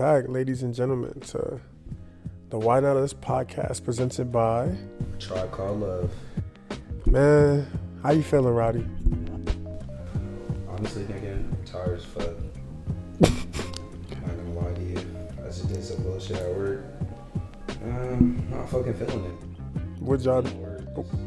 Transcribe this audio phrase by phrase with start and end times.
[0.00, 1.60] Back, ladies and gentlemen, to
[2.48, 4.74] the Why Not Us podcast presented by
[5.18, 6.10] Tribe Called Love.
[7.04, 7.66] Man.
[8.02, 8.86] How you feeling, Rowdy?
[10.70, 12.24] Honestly, nigga, I'm tired as fuck.
[13.24, 15.06] I'm not gonna lie to you.
[15.38, 16.82] I just did some bullshit at work.
[17.84, 20.00] Um, not fucking feeling it.
[20.00, 20.48] What job?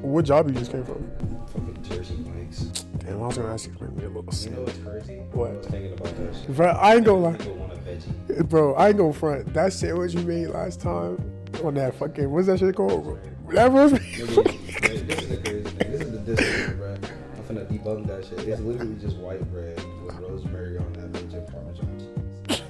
[0.01, 1.07] What job you just came from?
[1.45, 2.61] Fucking Jersey Mike's.
[2.97, 4.33] Damn, I was gonna ask you to bring me a little.
[4.33, 5.17] You know what's crazy?
[5.31, 5.51] What?
[5.51, 6.55] I was thinking about that shit.
[6.55, 7.72] Bro, I ain't gonna lie.
[8.01, 8.49] People want a veggie.
[8.49, 9.53] Bro, I ain't gonna front.
[9.53, 11.17] That sandwich you made last time
[11.63, 13.19] on that fucking what's that shit called?
[13.49, 15.91] That was Nigga, this is the crazy thing.
[15.91, 16.93] This is the discipline, bro.
[16.93, 18.47] I'm finna debunk that shit.
[18.47, 21.93] It's literally just white bread with rosemary on that bitch and parmesan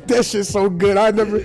[0.07, 0.97] that shit's so good.
[0.97, 1.39] I never,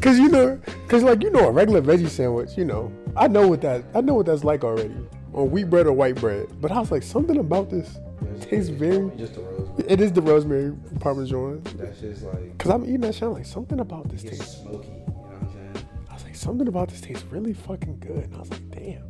[0.00, 3.46] cause you know, cause like you know a regular veggie sandwich, you know, I know
[3.48, 4.94] what that, I know what that's like already
[5.32, 6.48] on wheat bread or white bread.
[6.60, 7.98] But I was like, something about this
[8.44, 9.10] tastes very.
[9.16, 9.84] just the rosemary.
[9.88, 11.62] It is the rosemary parmesan.
[11.76, 14.58] That shit's like Cause I'm eating that shit, I'm like something about this tastes.
[14.58, 14.88] smoky.
[14.88, 15.88] You know what I'm saying?
[16.10, 18.24] I was like, something about this tastes really fucking good.
[18.24, 19.04] And I was like, damn.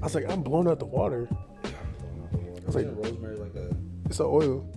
[0.00, 1.28] I was like, I'm blown out the water.
[1.30, 2.62] Yeah, I'm blowing out the water.
[2.66, 3.76] was like- rosemary like a
[4.06, 4.70] It's an oil.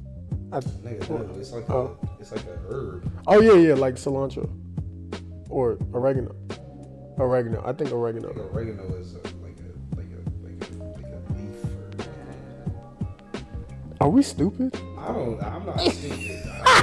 [0.51, 1.09] I, nigga?
[1.09, 1.97] No, it's like Oh.
[2.01, 3.11] a it's like a herb.
[3.27, 4.49] oh yeah, yeah, like cilantro
[5.49, 6.33] or oregano.
[7.19, 7.61] Oregano.
[7.65, 8.29] I think oregano.
[8.53, 9.19] oregano is a
[14.07, 14.73] Are we stupid?
[14.97, 15.43] I don't.
[15.43, 16.41] I'm not stupid.
[16.63, 16.81] I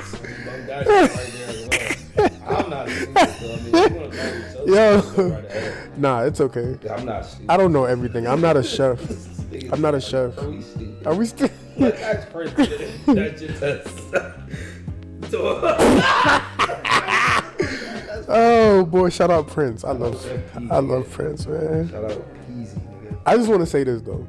[0.00, 2.64] just- debunk that right well.
[2.64, 3.18] I'm not stupid.
[3.18, 5.00] I mean, if you wanna call yourself Yo.
[5.02, 5.98] stupid, go right ahead.
[5.98, 6.78] Nah, it's okay.
[6.90, 7.50] I'm not stupid.
[7.50, 8.26] I don't know everything.
[8.26, 8.98] I'm not a chef.
[9.70, 10.38] I'm not a chef.
[10.38, 11.06] Are we stupid?
[11.06, 11.50] Are we still?
[11.76, 12.32] Let's ask
[13.04, 13.88] That's just us.
[18.28, 19.84] Oh boy, shout out Prince.
[19.84, 20.26] I love,
[20.70, 21.90] I love Prince, man.
[21.90, 22.80] Shout out Peasy.
[23.26, 24.26] I just want to say this though.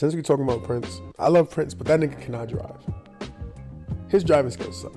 [0.00, 2.82] Since we're talking about Prince, I love Prince, but that nigga cannot drive.
[4.08, 4.94] His driving skills suck.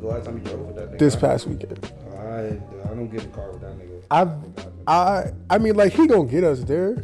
[0.00, 0.98] The last time you drove with that nigga?
[0.98, 4.02] This past weekend, I I don't get in the car with that nigga.
[4.10, 4.30] I've,
[4.86, 6.94] I, I mean, like he gonna get us there,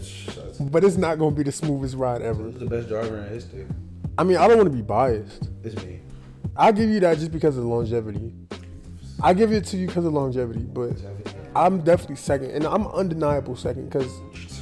[0.58, 2.44] but it's not gonna be the smoothest ride ever.
[2.44, 3.66] Who's the best driver in history?
[4.16, 5.50] I mean, I don't want to be biased.
[5.62, 6.00] It's me.
[6.56, 8.32] I give you that just because of longevity.
[9.22, 10.92] I give it to you because of longevity, but
[11.54, 14.10] I'm definitely second, and I'm undeniable second because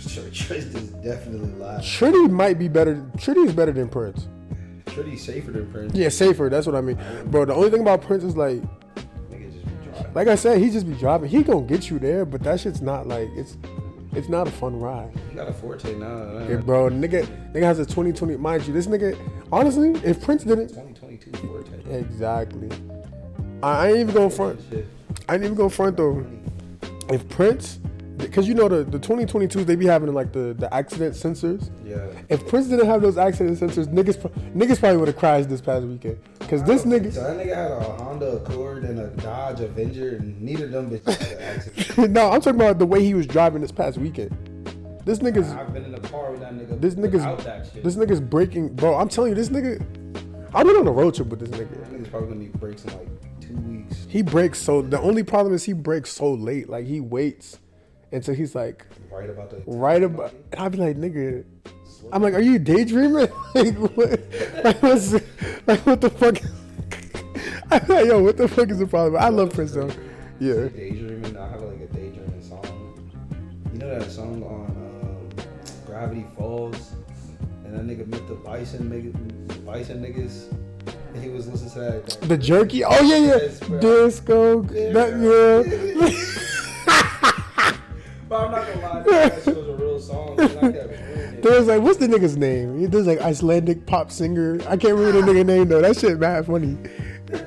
[0.09, 1.87] Tristan's definitely last.
[1.89, 3.05] Trinity might be better.
[3.19, 4.29] Trinity is better than Prince.
[4.87, 5.95] Pretty safer than Prince.
[5.95, 6.49] Yeah, safer.
[6.49, 7.45] That's what I mean, bro.
[7.45, 8.61] The only thing about Prince is like,
[9.31, 10.15] Nigga just be driving.
[10.15, 11.31] like I said, he just be driving.
[11.31, 13.57] He gonna get you there, but that shit's not like it's,
[14.13, 15.11] it's not a fun ride.
[15.31, 16.47] You got a Forte now.
[16.47, 18.37] Yeah, bro, nigga, nigga has a 2020.
[18.37, 19.17] Mind you, this nigga,
[19.51, 21.95] honestly, if Prince didn't, 2022 Forte.
[21.99, 22.69] exactly.
[23.63, 24.61] I, I ain't even gonna front.
[25.29, 26.27] I ain't even gonna front though.
[27.09, 27.79] If Prince,
[28.23, 31.71] because you know the the 2022s they be having like the the accident sensors.
[31.85, 32.07] Yeah.
[32.29, 34.17] If Prince didn't have those accident sensors, niggas
[34.55, 36.19] niggas probably would have crashed this past weekend.
[36.49, 40.41] Cause this So nigga, that nigga had a Honda Accord and a Dodge Avenger, and
[40.41, 42.11] neither of them bitches accident.
[42.13, 44.31] no, I'm talking about the way he was driving this past weekend.
[45.05, 46.81] This nigga's I've been in the car with that nigga.
[46.81, 47.83] this without that shit.
[47.83, 48.95] this nigga's breaking, bro.
[48.95, 49.81] I'm telling you, this nigga.
[50.55, 51.71] I've been on a road trip with this nigga.
[51.71, 53.09] That nigga's probably gonna need brakes in like
[53.41, 54.07] two weeks.
[54.09, 54.83] He breaks so.
[54.83, 56.69] The only problem is he breaks so late.
[56.69, 57.59] Like he waits
[58.13, 60.33] until he's like Right about the right about.
[60.53, 61.45] And I'd be like, nigga.
[62.13, 63.15] I'm like, are you daydreaming?
[63.55, 64.21] like, what,
[64.65, 65.13] like, what's,
[65.67, 66.37] like, what the fuck?
[67.71, 69.23] I'm like, yo, what the fuck is the problem?
[69.23, 69.91] I love Prince though.
[70.41, 70.69] Yeah.
[70.69, 71.37] daydreaming.
[71.37, 73.11] I have like a daydreaming song.
[73.73, 75.47] You know that song on um,
[75.87, 76.93] Gravity Falls,
[77.65, 80.51] and that nigga met the Bison nigga, Bison niggas,
[81.15, 82.07] and he was listening to that.
[82.07, 82.85] that The jerky.
[82.85, 83.79] Oh yeah, yeah.
[83.81, 84.63] Disco.
[84.63, 85.13] That,
[88.33, 90.41] But I'm not gonna lie, that shit was a real song.
[90.41, 91.29] And I kept hearing yeah.
[91.35, 91.43] it.
[91.43, 92.79] There was like, what's the nigga's name?
[92.81, 94.59] He does like Icelandic pop singer.
[94.67, 95.83] I can't remember the nigga name though.
[95.83, 96.79] That shit mad funny.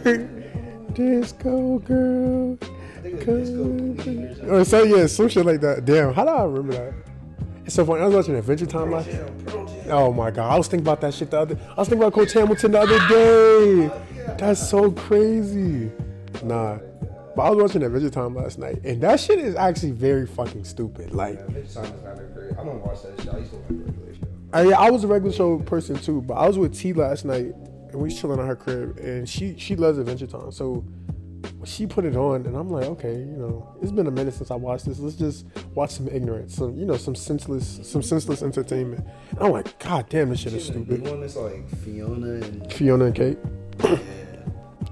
[0.93, 2.59] Disco girl.
[2.61, 4.63] I think it was Disco or.
[4.63, 5.85] So yeah, some shit like that.
[5.85, 6.93] Damn, how do I remember that?
[7.65, 8.01] It's so funny.
[8.01, 9.09] I was watching Adventure Time last.
[9.89, 11.59] Oh my god, I was thinking about that shit the other.
[11.71, 14.35] I was thinking about Coach Hamilton the other day.
[14.37, 15.91] That's so crazy.
[16.43, 16.77] Nah,
[17.35, 20.63] but I was watching Adventure Time last night, and that shit is actually very fucking
[20.63, 21.13] stupid.
[21.13, 22.51] Like, Yeah, Bitch Time is not that great.
[22.59, 23.33] I don't watch that shit.
[23.33, 24.23] I used to watch regular shit.
[24.53, 27.25] I, uh, I was a regular show person too, but I was with T last
[27.25, 30.83] night, and we was chilling at her crib, and she she loves Adventure Time, so
[31.63, 34.51] she put it on, and I'm like, okay, you know, it's been a minute since
[34.51, 34.99] I watched this.
[34.99, 39.05] Let's just watch some ignorance, some you know, some senseless, some senseless entertainment.
[39.31, 41.01] And I'm like, god damn, this shit is The stupid.
[41.07, 43.37] one that's like Fionna and Fionna and Cake.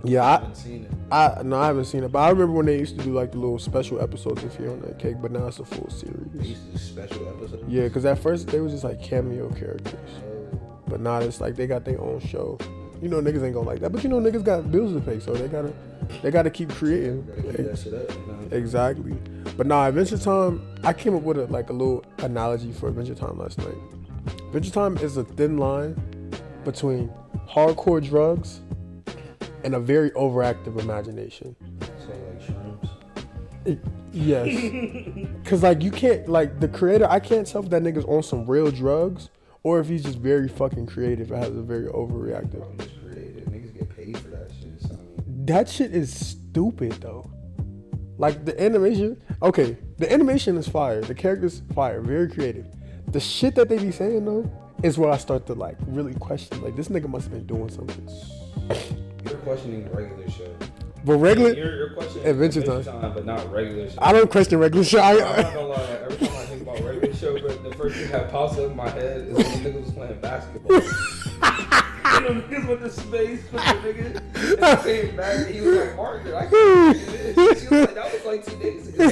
[0.03, 0.23] Yeah.
[0.23, 0.91] I I, haven't seen it.
[1.11, 3.31] I no, I haven't seen it, but I remember when they used to do like
[3.31, 6.49] the little special episodes of Fionna and Cake, but now it's a full They series.
[6.49, 7.63] used to do special episodes.
[7.67, 9.99] Yeah, because at first they was just like cameo characters,
[10.87, 12.57] but now it's like they got their own show.
[13.01, 15.19] You know niggas ain't gonna like that, but you know niggas got bills to pay,
[15.19, 15.73] so they gotta
[16.21, 17.25] they gotta keep creating.
[17.25, 18.11] Gotta keep that up.
[18.11, 18.57] You know?
[18.57, 19.13] Exactly.
[19.57, 20.61] But nah, Adventure Time.
[20.83, 23.75] I came up with a, like a little analogy for Adventure Time last night.
[24.47, 25.95] Adventure Time is a thin line
[26.65, 27.09] between
[27.47, 28.61] hardcore drugs
[29.63, 31.55] and a very overactive imagination.
[31.81, 32.89] So like shrooms.
[33.65, 33.79] It-
[34.11, 37.07] yes, because like you can't like the creator.
[37.09, 39.29] I can't tell if that nigga's on some real drugs
[39.63, 41.31] or if he's just very fucking creative.
[41.31, 42.61] and has a very overreactive.
[42.69, 43.45] I'm just creative.
[43.47, 44.81] Niggas get paid for that shit.
[44.81, 44.97] So, I
[45.29, 47.29] mean, That shit is stupid though.
[48.17, 51.01] Like the animation, okay, the animation is fire.
[51.01, 52.67] The characters fire, very creative.
[53.07, 54.49] The shit that they be saying though
[54.83, 56.61] is where I start to like really question.
[56.61, 58.07] Like this nigga must have been doing something.
[59.25, 60.55] You're questioning regular show.
[61.05, 63.13] But regular, You're, you're questioning Adventure Time.
[63.13, 63.97] but not regular show.
[64.01, 65.01] I don't question regular shit.
[65.01, 65.81] I, am not gonna lie.
[65.81, 68.75] Every time I think about regular show, but the first thing that pops up in
[68.75, 70.81] my head is when the niggas was playing basketball.
[72.03, 75.95] niggas went to space with the nigga, and he came back and he was like,
[75.95, 77.61] Margaret, I can't do this.
[77.61, 79.03] She was like, that was like two days ago.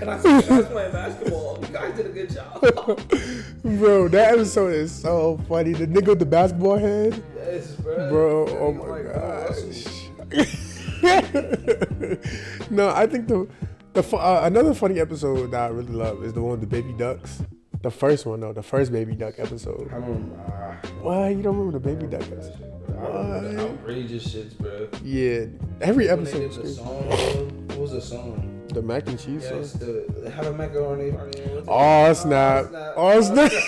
[0.00, 1.58] And I said, you guys playing basketball.
[1.60, 2.60] You guys did a good job.
[3.78, 5.72] bro, that episode is so funny.
[5.72, 7.22] The nigga with the basketball head.
[7.36, 8.10] yes, bro.
[8.10, 8.46] bro.
[8.58, 9.84] Oh my like, gosh.
[12.70, 13.46] no, I think the
[13.92, 16.92] the uh, another funny episode that I really love is the one with the baby
[16.94, 17.42] ducks.
[17.84, 19.90] The first one though, the first baby duck episode.
[19.92, 20.40] I remember.
[20.48, 22.22] ah, Why you don't remember the baby duck?
[22.22, 22.56] episode?
[22.58, 23.40] shit, bro.
[23.42, 23.70] The What?
[23.70, 24.88] outrageous shits, bro.
[25.04, 25.46] Yeah,
[25.82, 26.76] every When they episode did was the crazy.
[26.76, 27.66] song.
[27.68, 28.50] What was the song?
[28.68, 29.80] The mac and cheese Yes, sauce.
[29.80, 31.10] the have a macaroni.
[31.10, 31.64] what's it?
[31.68, 32.66] Oh snap!
[32.96, 33.52] Oh snap!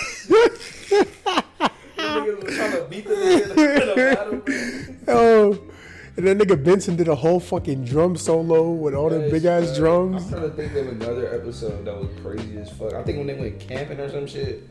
[1.97, 4.99] Niggas was trying to beat the nigga in a battle, man.
[5.09, 5.59] oh,
[6.17, 9.79] and that nigga Benson did a whole fucking drum solo with all the big ass
[9.79, 10.09] bro.
[10.09, 10.25] drums.
[10.25, 12.95] I'm trying to think of another episode that was crazy as fuck.
[12.95, 14.69] I think when they went camping or some shit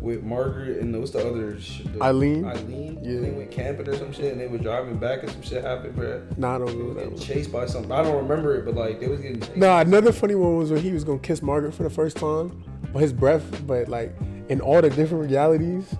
[0.00, 1.90] with Margaret and what's the other shit?
[1.94, 2.44] the- Eileen?
[2.44, 2.98] Eileen.
[3.02, 3.20] Yeah.
[3.20, 5.96] They went camping or some shit and they were driving back and some shit happened,
[5.96, 6.22] bro.
[6.36, 7.90] Nah, I don't They was remember that chased by something.
[7.90, 9.56] I don't remember it, but like they was getting chased.
[9.56, 12.62] Nah, another funny one was when he was gonna kiss Margaret for the first time,
[12.92, 14.14] but his breath, but like
[14.50, 15.94] in all the different realities,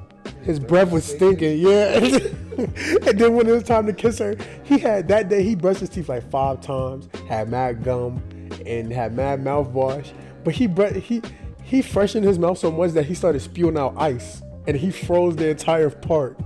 [0.45, 1.59] his breath was stinking.
[1.59, 5.55] Yeah, and then when it was time to kiss her, he had that day he
[5.55, 8.23] brushed his teeth like five times, had mad gum,
[8.67, 10.13] and had mad mouthwash.
[10.45, 11.23] But he bre- he
[11.63, 15.37] he freshened his mouth so much that he started spewing out ice, and he froze
[15.37, 16.39] the entire part.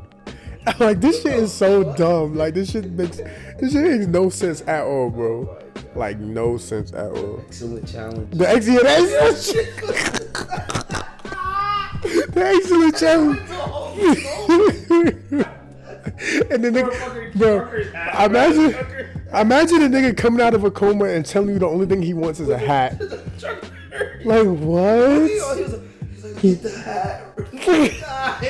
[0.78, 2.34] like this shit is so dumb.
[2.34, 3.18] Like this shit makes
[3.58, 5.58] this shit makes no sense at all, bro.
[5.94, 7.40] Like no sense at all.
[7.46, 8.34] Excellent challenge.
[8.34, 8.84] The excellent
[12.32, 13.40] the excellent challenge.
[16.50, 17.68] and then nigga, bro,
[18.24, 18.74] imagine,
[19.34, 22.14] imagine a nigga coming out of a coma and telling you the only thing he
[22.14, 23.00] wants is a hat.
[24.24, 25.22] Like what?
[25.22, 25.42] he's
[26.22, 27.36] like, get the hat.
[27.50, 28.40] Get the hat.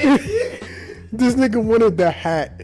[1.12, 2.60] This nigga wanted the hat.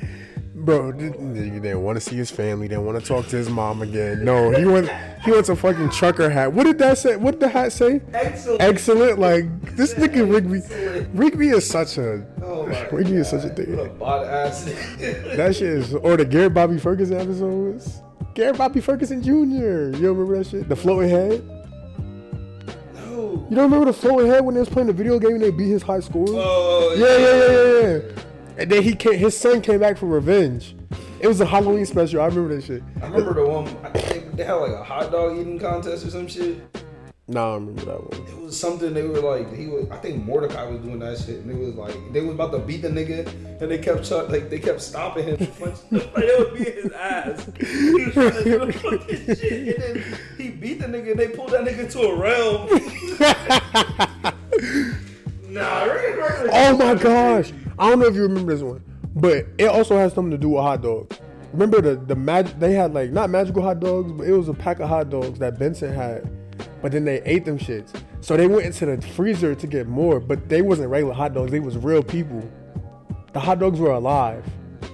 [0.65, 2.69] Bro, nigga didn't want to see his family.
[2.69, 4.25] Didn't want to talk to his mom again.
[4.25, 4.89] No, he went.
[5.23, 6.53] he wants a fucking trucker hat.
[6.53, 7.17] What did that say?
[7.17, 8.01] What did the hat say?
[8.15, 8.63] Excellent.
[8.63, 9.19] Excellent.
[9.19, 10.63] Like this nigga Rigby.
[11.13, 13.77] Rigby is such a Oh Rigby is such a thing.
[15.37, 18.01] That shit is or the Garrett Bobby Ferguson episodes.
[18.35, 19.31] Garrett Bobby Ferguson Jr.
[19.31, 20.69] You remember that shit?
[20.69, 21.45] The floating head.
[22.95, 23.47] no.
[23.51, 25.51] You don't remember the floating head when they was playing the video game and they
[25.51, 26.25] beat his high score?
[26.29, 28.23] Oh yeah, Yeah, yeah, yeah, yeah, yeah.
[28.57, 30.77] And then he came, his son came back for revenge.
[31.21, 32.21] It was a Halloween special.
[32.21, 32.83] I remember that shit.
[33.03, 33.67] I remember the one.
[33.83, 36.59] I think they had like a hot dog eating contest or some shit.
[37.27, 38.29] Nah, I remember that one.
[38.29, 39.51] It was something they were like.
[39.55, 39.89] He was.
[39.91, 42.59] I think Mordecai was doing that shit, and it was like they was about to
[42.59, 43.27] beat the nigga,
[43.63, 45.39] and they kept ch- like they kept stopping him.
[45.61, 47.49] like it would be his ass.
[47.59, 51.21] He was trying to do the fucking shit, and then he beat the nigga, and
[51.21, 52.69] they pulled that nigga to a realm.
[55.55, 55.85] nah,
[56.53, 57.53] Oh my gosh!
[57.79, 58.83] I don't know if you remember this one,
[59.15, 61.19] but it also has something to do with hot dogs.
[61.53, 64.55] Remember the the mag- They had like not magical hot dogs, but it was a
[64.55, 66.29] pack of hot dogs that Benson had.
[66.83, 70.21] But then they ate them shits, so they went into the freezer to get more.
[70.21, 72.43] But they wasn't regular hot dogs; they was real people.
[73.33, 74.45] The hot dogs were alive.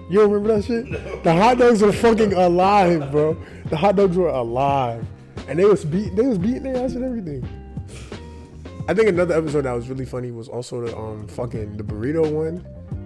[0.08, 1.22] You don't remember that shit?
[1.24, 3.36] The hot dogs were fucking alive, bro.
[3.66, 5.04] The hot dogs were alive,
[5.48, 6.14] and they was beat.
[6.16, 7.46] They was beating their ass and everything.
[8.90, 12.28] I think another episode that was really funny was also the um fucking the burrito
[12.28, 12.56] one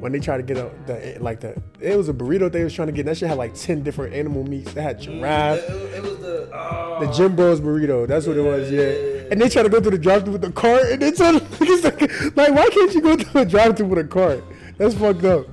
[0.00, 2.72] when they tried to get a the like the it was a burrito they was
[2.72, 4.72] trying to get that shit had like ten different animal meats.
[4.72, 6.48] They had giraffe, It, it was the.
[6.54, 7.04] Oh.
[7.04, 8.08] the Jim Bros burrito.
[8.08, 8.80] That's what it was, yeah.
[8.80, 9.28] Yeah.
[9.30, 11.34] And they tried to go through the drive thru with the cart, and they told
[11.60, 14.42] like, like, why can't you go through a drive thru with a cart?
[14.78, 15.46] That's fucked up.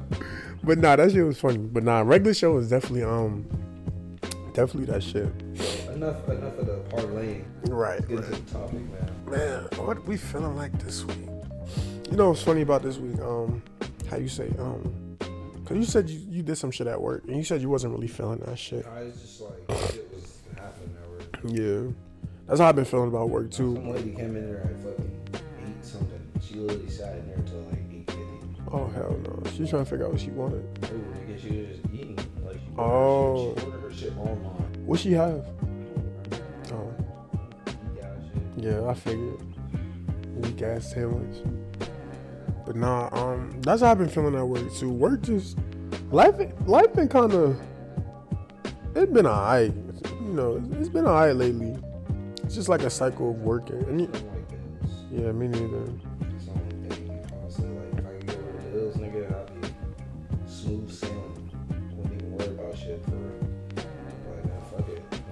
[0.63, 1.57] But nah, that shit was funny.
[1.57, 3.45] But nah, regular show was definitely um
[4.53, 5.27] definitely that shit.
[5.93, 7.45] Enough, enough of the parlaying.
[7.69, 7.99] Right.
[8.07, 9.11] Get to the topic, man.
[9.27, 11.17] Man, what we feeling like this week?
[12.09, 13.19] You know what's funny about this week?
[13.21, 13.61] Um,
[14.09, 14.49] how you say?
[14.59, 15.17] Um,
[15.65, 17.93] Cause you said you, you did some shit at work, and you said you wasn't
[17.93, 18.85] really feeling that shit.
[18.85, 19.53] I was just like
[19.93, 21.39] shit was happening at work.
[21.45, 21.93] Yeah,
[22.45, 23.81] that's how I've been feeling about work Some too.
[23.93, 25.21] lady came in there at fucking
[25.65, 26.19] eight something.
[26.41, 28.23] She literally sat in there until like eight fifty.
[28.73, 30.65] Oh hell no, she's trying to figure out what she wanted.
[30.91, 32.19] Ooh, I guess she was just eating.
[32.43, 33.55] Like she Oh.
[33.57, 33.65] she
[34.09, 34.85] online.
[34.85, 35.45] What she have?
[36.71, 36.93] Oh.
[38.57, 39.39] Yeah, I figured.
[40.35, 41.43] Weak ass sandwich.
[42.65, 44.89] But nah, um, that's how I've been feeling at work too.
[44.89, 45.57] Work just
[46.11, 47.59] life, life been kind of.
[48.95, 49.73] It's been alright,
[50.21, 50.63] you know.
[50.79, 51.77] It's been alright lately.
[52.43, 54.01] It's just like a cycle of working, and
[55.11, 55.91] yeah, me neither.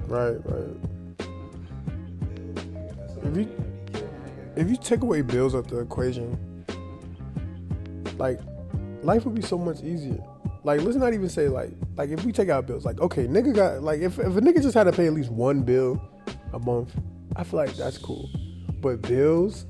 [0.10, 1.18] Right, right.
[1.18, 2.98] Bills, nigga.
[2.98, 4.58] That's the If you- thing that'd be killing me, nigga.
[4.62, 6.38] if you take away bills out the equation,
[8.18, 8.40] like
[9.04, 10.18] life would be so much easier.
[10.64, 13.54] Like let's not even say like like if we take out bills, like okay, nigga
[13.56, 16.02] got like if, if a nigga just had to pay at least one bill
[16.54, 16.94] a month,
[17.36, 18.30] I feel like that's cool.
[18.82, 19.66] But bills,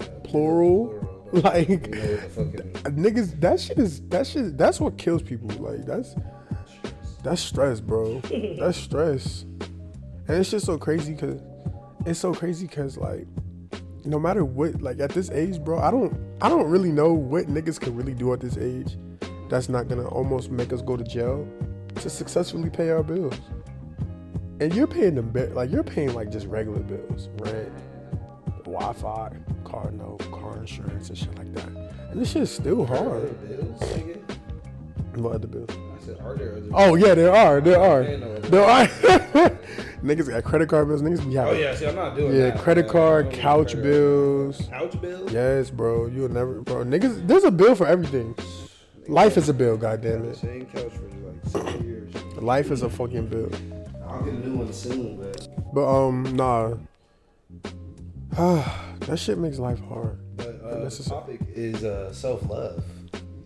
[0.00, 0.86] Yeah, plural,
[1.30, 1.40] bro.
[1.42, 4.56] like You know, fucking niggas, that shit is that shit.
[4.58, 5.50] That's what kills people.
[5.62, 6.16] Like that's
[7.22, 8.20] that's stress, bro.
[8.58, 9.44] that's stress,
[10.28, 11.40] and it's just so crazy because
[12.06, 13.26] it's so crazy because like
[14.04, 17.46] no matter what, like at this age, bro, I don't I don't really know what
[17.46, 18.96] niggas can really do at this age.
[19.50, 21.46] That's not gonna almost make us go to jail
[21.96, 23.34] to successfully pay our bills.
[24.60, 27.72] And you're paying them bi- like you're paying like just regular bills, rent,
[28.64, 29.30] Wi-Fi,
[29.64, 31.68] car note, car insurance, and shit like that.
[32.10, 33.48] And this shit is still Are there other hard.
[33.48, 33.82] bills.
[35.16, 35.70] What other bills?
[36.16, 37.60] Said, are there Oh yeah, there are.
[37.60, 38.02] There are.
[38.02, 38.86] There are.
[40.02, 41.02] niggas got credit card bills.
[41.02, 42.58] Niggas be Oh having yeah, see, I'm not doing yeah, that.
[42.60, 43.82] credit card, couch credit.
[43.82, 44.62] bills.
[44.70, 45.32] Couch bills?
[45.32, 46.06] Yes, bro.
[46.06, 46.84] You'll never, bro.
[46.84, 48.34] Niggas, there's a bill for everything.
[49.08, 49.76] Life is a bill.
[49.76, 50.36] Goddamn The it.
[50.36, 51.08] same couch for
[51.62, 52.14] like six years.
[52.36, 53.50] Life is a fucking bill.
[54.06, 56.74] I'll get a new one soon, but But um, nah.
[58.32, 60.18] that shit makes life hard.
[60.36, 62.82] but uh, the topic is uh, self love.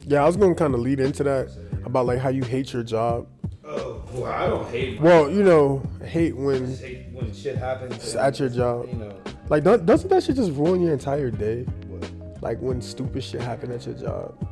[0.06, 1.48] Yeah, I was gonna kind of lead into that
[1.84, 3.28] about like how you hate your job.
[3.64, 5.00] Oh, well, I don't hate.
[5.00, 8.88] Well, you know, hate when hate when shit happens at your job.
[8.88, 11.64] You know like don't, doesn't that shit just ruin your entire day?
[11.88, 12.10] what?
[12.42, 14.48] Like when stupid shit happen at your job.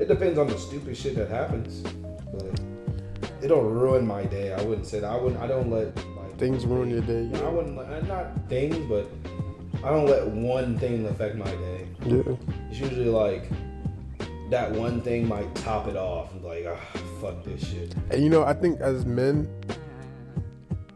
[0.00, 1.82] It depends on the stupid shit that happens,
[2.32, 2.60] but
[3.40, 4.52] it don't ruin my day.
[4.52, 5.10] I wouldn't say that.
[5.10, 5.40] I wouldn't.
[5.40, 7.30] I don't let like Things ruin your day.
[7.40, 7.76] I wouldn't.
[7.76, 9.08] Let, uh, not things, but
[9.84, 11.88] I don't let one thing affect my day.
[12.06, 12.22] yeah.
[12.70, 13.48] It's usually like
[14.50, 16.30] that one thing might top it off.
[16.42, 17.94] Like, ah, fuck this shit.
[18.10, 19.48] And you know, I think as men,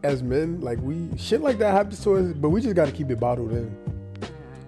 [0.02, 3.10] as men, like we shit like that happens to us, but we just gotta keep
[3.10, 3.74] it bottled in.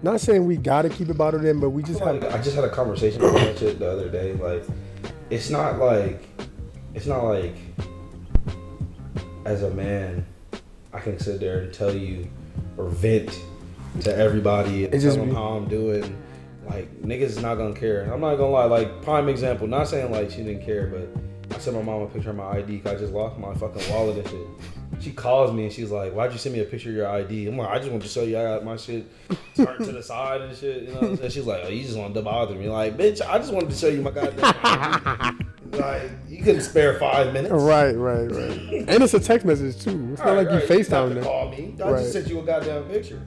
[0.01, 2.33] Not saying we gotta keep it bottled in, but we just Like, have.
[2.35, 4.33] I just had a conversation about that shit the other day.
[4.33, 4.63] Like,
[5.29, 6.21] it's not like,
[6.93, 7.55] it's not like,
[9.45, 10.25] as a man,
[10.91, 12.27] I can sit there and tell you
[12.77, 13.39] or vent
[14.01, 16.17] to everybody and It's tell just them how I'm doing.
[16.67, 18.11] Like, niggas is not gonna care.
[18.13, 18.65] I'm not gonna lie.
[18.65, 19.67] Like, prime example.
[19.67, 22.47] Not saying like she didn't care, but I sent my mom a picture of my
[22.57, 24.47] ID because I just lost my fucking wallet and shit.
[25.01, 27.47] She calls me and she's like, "Why'd you send me a picture of your ID?"
[27.47, 29.05] I'm like, "I just want to show you I got my shit
[29.55, 31.31] turned to the side and shit." You know, what I'm saying?
[31.31, 33.75] she's like, "Oh, you just wanted to bother me?" Like, bitch, I just wanted to
[33.75, 35.45] show you my goddamn ID.
[35.77, 37.53] like, you couldn't spare five minutes.
[37.53, 38.71] Right, right, right.
[38.87, 40.11] and it's a text message too.
[40.13, 40.61] It's not like right.
[40.61, 41.21] you FaceTime to.
[41.21, 41.75] Call me.
[41.83, 41.99] I Right.
[41.99, 43.21] just sent you a goddamn picture.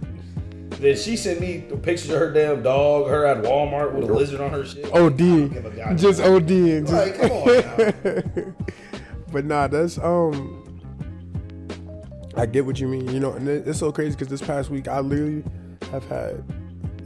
[0.78, 4.12] Then she sent me a picture of her damn dog, her at Walmart with a
[4.12, 4.86] lizard on her shit.
[4.86, 6.92] I don't give a OD, just OD, just.
[6.92, 8.54] Like, come on
[9.32, 10.62] but nah, that's um.
[12.36, 14.88] I get what you mean, you know, and it's so crazy because this past week
[14.88, 15.42] I literally
[15.90, 16.44] have had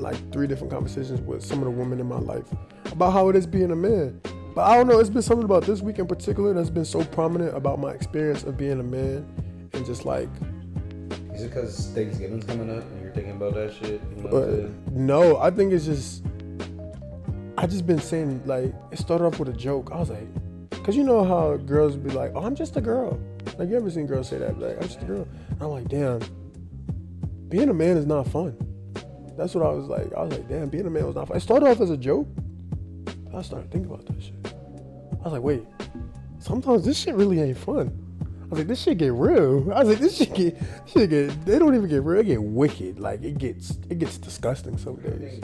[0.00, 2.47] like three different conversations with some of the women in my life
[2.91, 4.21] about how it is being a man.
[4.55, 7.05] But I don't know, it's been something about this week in particular that's been so
[7.05, 9.25] prominent about my experience of being a man
[9.73, 10.29] and just like
[11.41, 14.03] Is it because Thanksgiving's coming up and you're thinking about that shit?
[14.15, 16.23] You know no, I think it's just
[17.57, 19.89] I just been saying like it started off with a joke.
[19.91, 20.29] I was like,
[20.85, 23.19] cause you know how girls be like, oh, I'm just a girl.
[23.57, 24.59] Like you ever seen girls say that?
[24.59, 25.27] Like I'm just a girl.
[25.49, 26.21] And I'm like, damn,
[27.49, 28.55] being a man is not fun.
[29.39, 30.13] That's what I was like.
[30.13, 31.39] I was like, damn, being a man was not fun.
[31.39, 32.29] It started off as a joke.
[33.35, 34.35] I started thinking about that shit.
[34.45, 35.63] I was like, wait,
[36.39, 38.10] sometimes this shit really ain't fun.
[38.50, 39.73] I was like, this shit get real.
[39.73, 41.47] I was like, this shit get, this shit get.
[41.47, 42.21] They don't even get real.
[42.21, 42.99] It get wicked.
[42.99, 45.40] Like it gets, it gets disgusting some days.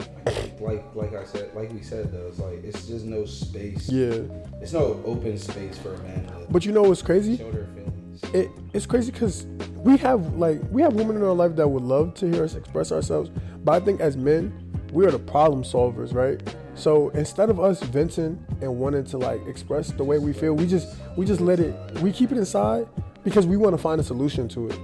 [0.59, 3.87] like like I said, like we said though, it's like it's just no space.
[3.87, 4.23] Yeah,
[4.61, 7.37] It's no open space for a man to but you know what's crazy?
[7.37, 8.23] show their feelings.
[8.33, 9.45] It, it's crazy because
[9.77, 12.55] we have like we have women in our life that would love to hear us
[12.55, 13.29] express ourselves,
[13.63, 14.51] but I think as men,
[14.91, 16.41] we are the problem solvers, right?
[16.77, 20.67] So instead of us venting and wanting to like express the way we feel, we
[20.67, 22.87] just we just let it we keep it inside
[23.23, 24.79] because we want to find a solution to it.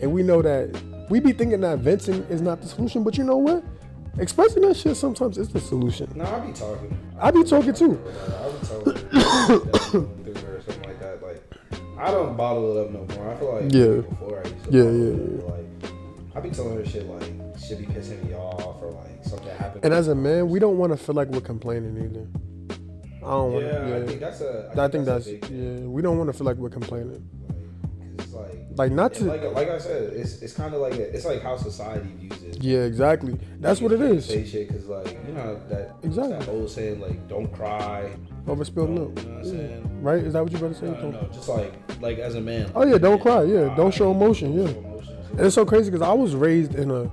[0.00, 0.74] And we know that
[1.10, 3.62] we be thinking that venting is not the solution, but you know what?
[4.18, 6.10] Expressing that shit sometimes is the solution.
[6.14, 6.98] No, I be talking.
[7.20, 8.00] I be talking too.
[8.06, 9.10] I be talking
[10.64, 11.18] something like that.
[11.22, 11.42] Like,
[11.98, 13.30] I don't bottle it up no more.
[13.30, 14.08] I feel like Yeah.
[14.08, 14.70] before I used to.
[14.70, 15.48] Yeah, yeah, it.
[15.48, 15.92] Like,
[16.36, 17.30] I be telling her shit like
[17.66, 19.84] should be pissing me off or like something happened.
[19.84, 22.26] And as a man, we don't want to feel like we're complaining either.
[23.24, 23.96] I don't want yeah, to.
[23.96, 24.70] I think that's a.
[24.76, 25.40] I think that's thing.
[25.50, 25.86] yeah.
[25.86, 27.26] We don't want to feel like we're complaining.
[28.18, 28.58] Like, like.
[28.76, 29.24] Like not to.
[29.24, 32.42] like, like I said, it's it's kind of like a, it's like how society views
[32.42, 32.62] it.
[32.62, 33.38] Yeah, exactly.
[33.60, 34.26] That's what it is.
[34.26, 36.36] Say shit because like you know that Exactly.
[36.36, 38.10] that old saying like don't cry.
[38.46, 39.18] Over spilled milk.
[39.20, 39.50] You know what I'm Yeah.
[39.50, 40.02] saying?
[40.02, 40.22] Right?
[40.24, 40.86] Is that what you better say?
[40.86, 42.70] No, no, no, just like like as a man.
[42.74, 44.68] Oh, yeah, don't cry, yeah, don't show Don't emotion, yeah.
[45.30, 47.10] And it's so crazy because I was raised in a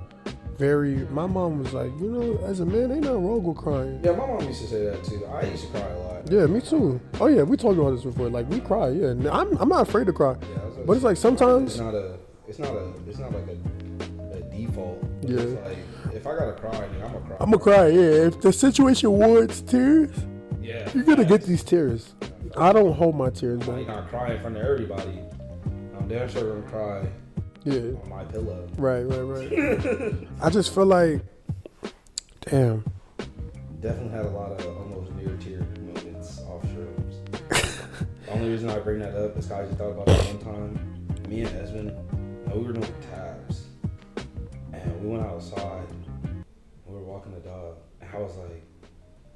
[0.58, 0.94] very.
[1.10, 4.00] My mom was like, you know, as a man, ain't nothing wrong with crying.
[4.02, 5.24] Yeah, my mom used to say that too.
[5.26, 6.30] I used to cry a lot.
[6.30, 7.00] Yeah, me too.
[7.20, 8.28] Oh yeah, we talked about this before.
[8.28, 8.90] Like we cry.
[8.90, 10.36] Yeah, I'm I'm not afraid to cry.
[10.40, 11.72] Yeah, I was But it's like sometimes.
[11.72, 12.16] it's not a
[12.48, 15.02] it's not a it's not like a, a default.
[15.22, 15.38] Yeah.
[15.40, 17.36] It's like if I gotta cry, nigga, I'm gonna cry.
[17.40, 17.86] I'm gonna cry.
[17.88, 20.10] Yeah, if the situation warrants tears,
[20.60, 20.88] yeah.
[20.94, 22.14] you're gonna get these tears.
[22.56, 23.96] I don't hold my tears I ain't back.
[23.96, 25.20] gonna cry in front of everybody.
[25.98, 27.06] I'm damn sure gonna cry
[27.64, 28.68] Yeah, on my pillow.
[28.76, 30.28] right, right, right.
[30.42, 31.20] I just feel like,
[32.40, 32.84] damn.
[33.80, 37.94] Definitely had a lot of almost near tear moments off shrooms.
[38.26, 40.38] the only reason I bring that up is 'cause I just thought about it one
[40.38, 41.28] time.
[41.28, 41.92] Me and Esmond,
[42.54, 43.66] we were doing tabs,
[44.72, 45.86] and we went outside.
[46.86, 48.62] We were walking the dog, and I was like,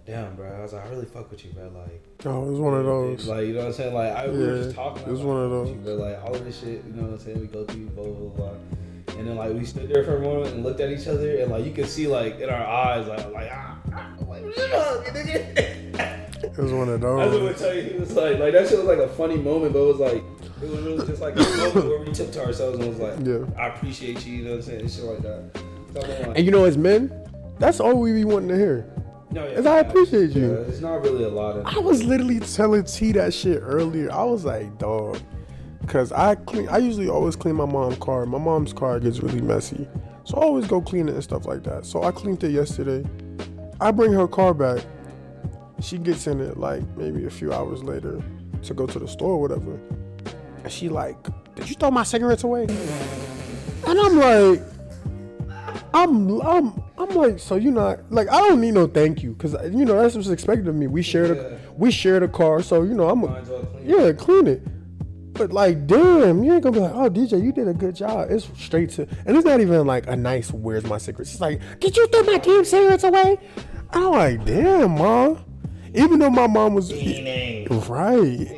[0.07, 2.61] "Damn, bro!" I was like, "I really fuck with you, bro." Like, Oh, it was
[2.61, 3.27] one of those.
[3.27, 3.95] like you know what I'm saying?
[3.95, 5.03] Like, I, we were just talking.
[5.03, 5.93] it was like, one of I fuck with those.
[5.93, 7.41] you, But like all of this shit, you know what I'm saying?
[7.41, 9.19] We go through blah blah blah.
[9.19, 11.51] And then like we stood there for a moment and looked at each other, and
[11.51, 14.53] like you could see like in our eyes, like like ah, ah like what you
[14.57, 16.23] hug, nigga.
[16.43, 17.21] It was one of those.
[17.21, 17.43] I was those.
[17.43, 19.81] gonna tell you, he was like, like that shit was like a funny moment, but
[19.81, 20.23] it was like,
[20.63, 23.27] it was really just like a moment where we took to ourselves and was like,
[23.27, 23.45] Yeah.
[23.61, 25.51] I appreciate you, you know what I'm saying, and shit like that.
[25.95, 27.11] So like, And you know, as men,
[27.59, 28.87] that's all we be wanting to hear.
[29.37, 30.53] No, yeah, is I appreciate you.
[30.53, 31.67] Yeah, it's not really a lot of.
[31.67, 34.11] I was literally telling T that shit earlier.
[34.11, 35.21] I was like, dog,
[35.87, 36.69] cause I clean.
[36.71, 38.25] I usually always clean my mom's car.
[38.25, 39.87] My mom's car gets really messy,
[40.25, 41.85] so I always go clean it and stuff like that.
[41.85, 43.07] So I cleaned it yesterday.
[43.79, 44.83] I bring her car back.
[45.83, 48.23] She gets in it like maybe a few hours later
[48.63, 49.79] to go to the store or whatever,
[50.65, 51.17] and she like,
[51.55, 52.67] "Did you throw my cigarettes away?"
[53.87, 54.63] And I'm like,
[55.97, 59.55] I'm I'm I'm like, so you not like I don't need no thank you because
[59.75, 60.87] you know that's what's expected of me.
[60.87, 61.35] We share Yeah.
[61.35, 64.63] the we share the car, so you know I'm a, clean yeah clean it.
[65.35, 68.31] But like, damn, you ain't gonna be like, oh DJ, you did a good job.
[68.31, 71.33] It's straight to, and it's not even like a nice where's my cigarettes.
[71.33, 73.39] It's like, did you throw my damn cigarettes away?
[73.93, 75.45] I'm like, damn, mom.
[75.95, 78.49] Even though my mom was right,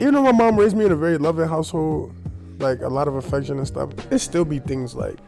[0.00, 2.12] even though my mom raised me in a very loving household,
[2.58, 5.18] like a lot of affection and stuff, it still be things like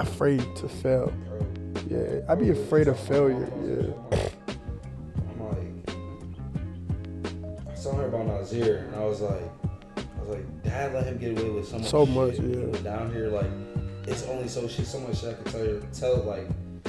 [0.00, 1.12] afraid to fail.
[1.88, 3.50] Yeah, I'd be afraid of failure.
[3.64, 4.18] Yeah.
[5.30, 5.90] I'm like,
[7.70, 9.42] I saw her about Nazir, and I was like,
[9.96, 11.88] I was like, Dad let him get away with so much.
[11.88, 12.44] So much, shit.
[12.44, 12.80] yeah.
[12.82, 13.46] Down here, like,
[14.06, 16.46] it's only so shit, so much shit I could tell her, tell like,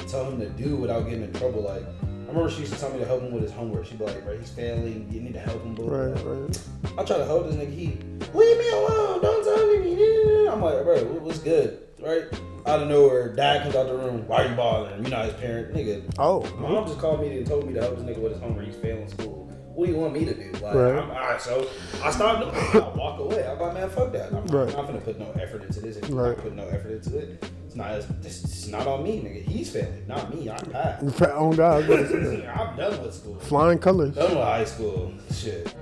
[0.08, 1.62] tell him to do without getting in trouble.
[1.62, 3.84] Like, I remember she used to tell me to help him with his homework.
[3.86, 5.06] She'd be like, bro, he's failing.
[5.10, 5.74] You need to help him.
[5.74, 6.58] blah, Right, blah." right.
[6.98, 7.74] I try to help this nigga.
[7.74, 7.86] He
[8.34, 9.20] leave me alone.
[9.20, 10.48] Don't tell me.
[10.48, 12.24] I'm like, bro, what's good, right?
[12.64, 14.26] Out of nowhere, dad comes out the room.
[14.28, 15.02] Why are you bothering?
[15.02, 16.14] You're not his parent, nigga.
[16.18, 18.66] Oh, Mom just called me and told me to help this nigga with his homework.
[18.66, 19.48] He's failing school.
[19.74, 20.52] What do you want me to do?
[20.60, 20.96] Like, Right.
[21.02, 21.66] I'm, all right, so
[22.04, 22.74] I stopped doing it.
[22.76, 23.44] I walk away.
[23.48, 24.32] I'm like, man, fuck that.
[24.32, 24.68] I'm, Right.
[24.68, 25.96] I'm not gonna put no effort into this.
[25.96, 26.28] If you're Right.
[26.36, 27.90] not putting no effort into it, it's not.
[27.92, 28.08] It's,
[28.44, 29.42] it's not on me, nigga.
[29.42, 30.48] He's failing, not me.
[30.50, 31.02] I'm passed.
[31.32, 33.38] oh God, I was about to say, I'm done with school.
[33.40, 35.12] flying colors, Done with high school.
[35.34, 35.74] Shit.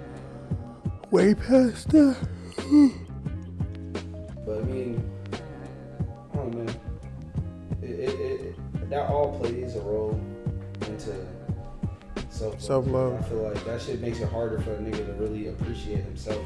[1.11, 2.17] way past that.
[4.47, 5.03] But I mean,
[8.91, 10.21] that all plays a role
[10.87, 11.15] into
[12.29, 13.21] self Self-love.
[13.21, 16.45] I feel like that shit makes it harder for a nigga to really appreciate himself.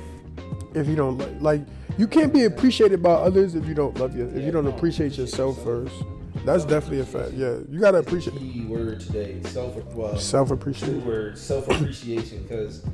[0.75, 1.61] If you don't like, like,
[1.99, 4.27] you can't be appreciated by others if you don't love you.
[4.27, 5.65] If Yeah, you don't no, appreciate yourself yourself.
[5.93, 7.33] first, that's definitely a fact.
[7.35, 11.07] Yeah, you gotta appreciate Key word today, self well, self appreciation.
[11.07, 12.43] words, self appreciation.
[12.43, 12.85] Because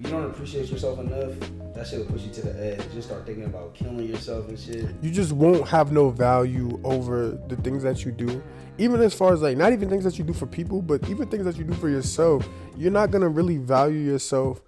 [0.00, 1.32] you don't appreciate yourself enough,
[1.74, 2.80] that shit will push you to the edge.
[2.94, 4.86] You start thinking about killing yourself and shit.
[5.00, 8.42] You just won't have no value over the things that you do.
[8.78, 11.28] Even as far as like not even things that you do for people, but even
[11.28, 12.48] things that you do for yourself.
[12.76, 14.60] You're not gonna really value yourself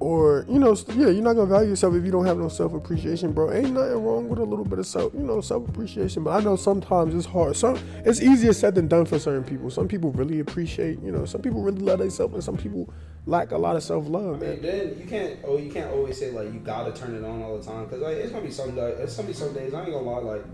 [0.00, 2.72] or you know, yeah, you're not gonna value yourself if you don't have no self
[2.72, 3.52] appreciation, bro.
[3.52, 6.24] Ain't nothing wrong with a little bit of self, you know, self appreciation.
[6.24, 7.54] But I know sometimes it's hard.
[7.54, 9.70] Some it's easier said than done for certain people.
[9.70, 12.92] Some people really appreciate, you know, some people really love themselves, and some people
[13.26, 14.42] lack a lot of self love.
[14.42, 15.38] I mean, then you can't.
[15.44, 18.00] Oh, you can't always say like you gotta turn it on all the time because
[18.00, 18.90] like it's gonna be some day.
[18.98, 19.74] It's gonna be some days.
[19.74, 20.18] I ain't gonna lie.
[20.18, 20.44] Like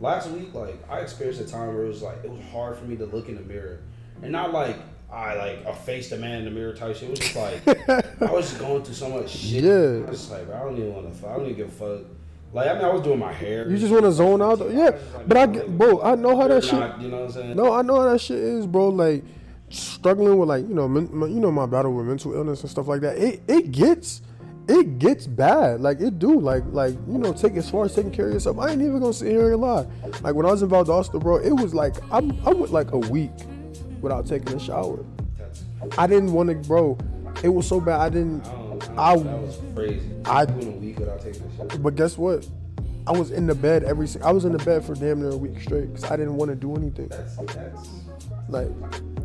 [0.00, 2.84] last week, like I experienced a time where it was like it was hard for
[2.84, 3.80] me to look in the mirror,
[4.22, 4.76] and not like
[5.10, 7.04] I like a face the man in the mirror type shit.
[7.04, 7.88] It was just like
[8.22, 9.64] I was just going through so much shit.
[9.64, 9.72] Yeah.
[10.06, 11.28] I was just like, bro, I don't even want to.
[11.28, 12.06] I don't even give a fuck.
[12.52, 13.68] Like I mean, I was doing my hair.
[13.68, 14.90] You just want to zone out, yeah.
[15.26, 16.74] But I, bro, I know how that shit.
[16.74, 17.56] Not, you know what I'm saying?
[17.56, 18.88] No, I know how that shit is, bro.
[18.88, 19.24] Like
[19.72, 22.70] struggling with like you know, men, my- you know, my battle with mental illness and
[22.70, 23.18] stuff like that.
[23.18, 24.22] It it gets
[24.68, 25.80] it gets bad.
[25.80, 26.38] Like it do.
[26.38, 28.58] Like like you know, take as far as taking care of yourself.
[28.58, 29.86] I ain't even gonna sit here and lie.
[30.22, 32.98] Like when I was in Valdosta, bro, it was like I I went like a
[32.98, 33.32] week
[34.00, 35.04] without taking a shower.
[35.98, 36.96] I didn't want to, bro.
[37.42, 38.00] It was so bad.
[38.00, 38.46] I didn't.
[38.46, 38.50] I.
[38.50, 40.10] I- I, that was crazy.
[40.24, 41.82] I- went a week without taking a shit.
[41.82, 42.46] But guess what?
[43.06, 44.06] I was in the bed every.
[44.22, 46.50] I was in the bed for damn near a week straight because I didn't want
[46.50, 47.08] to do anything.
[47.08, 47.88] That's that's.
[48.48, 48.68] Like,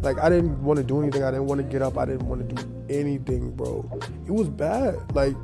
[0.02, 1.24] like I didn't want to do anything.
[1.24, 1.98] I didn't want to get up.
[1.98, 3.90] I didn't want to do anything, bro.
[4.26, 4.98] It was bad.
[5.16, 5.36] Like,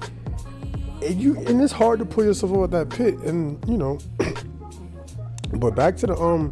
[1.01, 3.99] and you and it's hard to pull yourself out of that pit, and you know.
[5.53, 6.51] but back to the um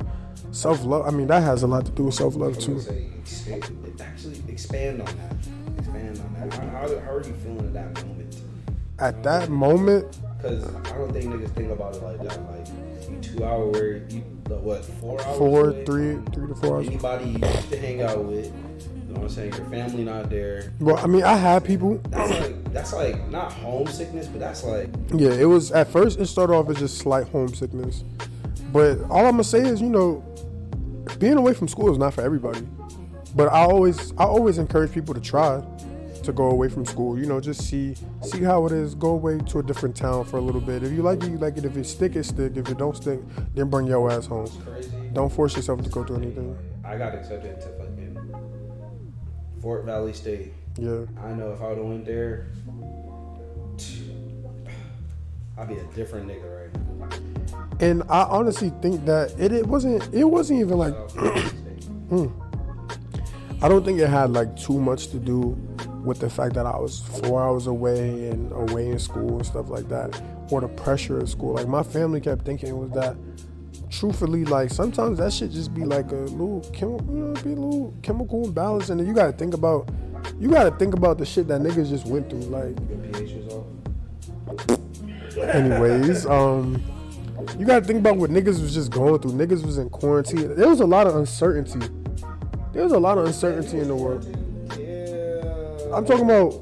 [0.51, 1.05] self love.
[1.05, 2.79] I mean, that has a lot to do with self love too.
[2.79, 5.79] say, expand, actually expand on that.
[5.79, 6.53] Expand on that.
[6.53, 8.41] How, how, how are you feeling at that moment?
[8.99, 12.51] At that moment, Because I don't think niggas think about it like that.
[12.51, 12.67] Like
[13.32, 14.24] two hour where you
[14.60, 16.88] what four hours four, away three, three to four hours.
[16.88, 18.46] anybody you used to hang out with.
[18.46, 19.54] You know what I'm saying?
[19.54, 20.72] Your family not there.
[20.80, 22.00] Well, I mean, I had people.
[22.10, 26.20] That's like that's like not homesickness, but that's like Yeah, it was at first.
[26.20, 28.04] It started off as just slight homesickness,
[28.72, 30.24] but all I'm gonna say is, you know,
[31.20, 32.67] being away from school is not for everybody.
[33.36, 35.63] But I always, I always encourage people to try
[36.23, 37.17] to go away from school.
[37.17, 38.95] You know, just see, see how it is.
[38.95, 40.84] Go away to a different town for a little bit.
[40.84, 41.65] If you like it, you like it.
[41.65, 42.55] If it stick, it stick.
[42.55, 43.19] If it don't stick,
[43.53, 44.47] then bring your ass home.
[45.13, 46.57] Don't force yourself to go through anything.
[46.84, 48.17] I got accepted to fucking
[49.62, 50.53] Fort Valley State.
[50.77, 52.47] Yeah, I know if I would have went there,
[55.57, 57.69] I'd be a different nigga right now.
[57.79, 60.93] and I honestly think that it, it wasn't, it wasn't even like.
[60.93, 61.51] South
[62.10, 62.27] hmm.
[63.63, 65.55] I don't think it had like too much to do
[66.03, 69.69] with the fact that I was four hours away and away in school and stuff
[69.69, 71.53] like that, or the pressure of school.
[71.53, 73.15] Like my family kept thinking was that.
[73.89, 77.93] Truthfully, like sometimes that shit just be like a little, you know, be a little
[78.01, 79.89] chemical imbalance, and you gotta think about,
[80.39, 82.39] you gotta think about the shit that niggas just went through.
[82.39, 82.77] Like,
[85.37, 86.81] anyways, um,
[87.59, 89.33] you gotta think about what niggas was just going through.
[89.33, 90.55] Niggas was in quarantine.
[90.55, 91.85] There was a lot of uncertainty.
[92.71, 94.25] There was a lot of uncertainty in the world.
[95.93, 96.62] I'm talking about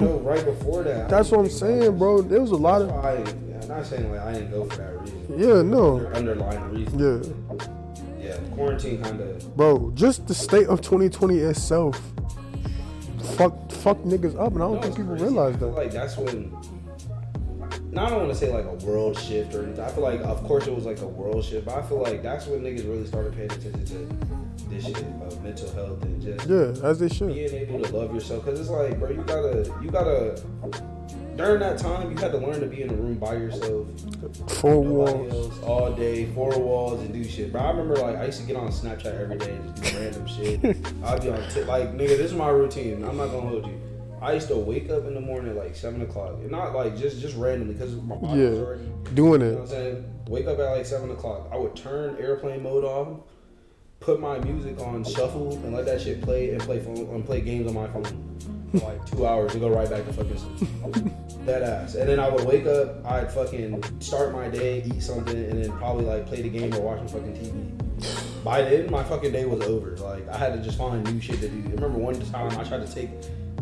[0.00, 1.08] No, right before that.
[1.08, 2.22] That's what I'm saying, bro.
[2.22, 3.12] There was a lot of I,
[3.62, 5.26] I'm not saying like I didn't go for that reason.
[5.38, 6.98] yeah, no, underlying reason.
[8.20, 9.56] yeah, Yeah, quarantine kind of.
[9.56, 9.90] bro.
[9.94, 12.00] Just the state of 2020 itself,
[13.36, 15.66] fuck, fuck niggas up, and I don't think people realize that.
[15.66, 16.54] Like that's when.
[17.90, 19.82] Now I don't want to say like a world shift or anything.
[19.82, 22.22] I feel like, of course, it was like a world shift, but I feel like
[22.22, 24.16] that's when niggas really started paying attention to
[24.68, 27.28] this shit of mental health and just Yeah, as they should.
[27.34, 28.44] being able to love yourself.
[28.44, 30.42] Cause it's like, bro, you gotta, you gotta.
[31.36, 33.86] During that time, you had to learn to be in a room by yourself,
[34.60, 35.32] Four walls.
[35.32, 37.52] else, all day, four walls, and do shit.
[37.52, 39.98] Bro, I remember like I used to get on Snapchat every day and just do
[40.00, 40.64] random shit.
[41.04, 43.04] I'd be on t- like, nigga, this is my routine.
[43.04, 43.80] I'm not gonna hold you.
[44.20, 47.20] I used to wake up in the morning like seven o'clock, and not like just
[47.20, 48.64] just randomly because my body was Yeah.
[48.64, 48.82] already.
[49.14, 49.68] Doing You know what I'm it.
[49.68, 50.04] saying?
[50.26, 51.48] Wake up at like seven o'clock.
[51.52, 53.20] I would turn airplane mode off,
[54.00, 57.40] put my music on shuffle, and let that shit play and play phone and play
[57.40, 58.04] games on my phone
[58.72, 61.46] for like two hours and go right back to fucking sleep.
[61.46, 61.94] Dead ass.
[61.94, 65.72] And then I would wake up, I'd fucking start my day, eat something, and then
[65.78, 68.44] probably like play the game or watch some fucking TV.
[68.44, 69.96] By then, my fucking day was over.
[69.96, 71.68] Like I had to just find new shit to do.
[71.68, 73.10] I remember one time I tried to take.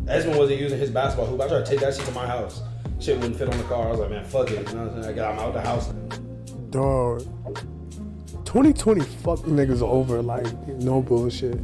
[0.09, 1.41] Esmond wasn't using his basketball hoop.
[1.41, 2.63] I tried to take that shit to my house.
[3.01, 3.89] Shit wouldn't fit on the car.
[3.89, 4.69] I was like, man, fuck it.
[4.69, 5.15] You know what I'm saying?
[5.15, 5.93] I got, I'm out the house.
[6.71, 7.23] Dog.
[8.57, 11.61] 2020 fuck niggas over like no bullshit.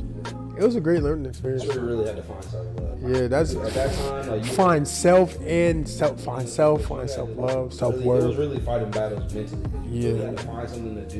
[0.58, 1.64] It was a great learning experience.
[1.64, 2.98] We really had to find self love.
[3.00, 7.72] Yeah, that's At that time, like find self and self, find self, find self love,
[7.72, 8.36] self Really, it was worth.
[8.36, 9.62] really fighting battles mentally.
[9.88, 10.08] You Yeah.
[10.12, 11.18] really had to find something to do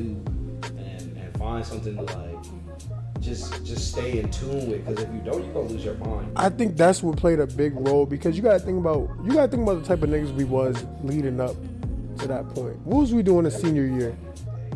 [0.77, 2.37] and, and find something to like
[3.19, 4.85] just just stay in tune with.
[4.85, 6.33] Because if you don't, you're gonna lose your mind.
[6.35, 9.47] I think that's what played a big role because you gotta think about you gotta
[9.47, 11.55] think about the type of niggas we was leading up
[12.19, 12.77] to that point.
[12.85, 14.15] What was we doing in senior year?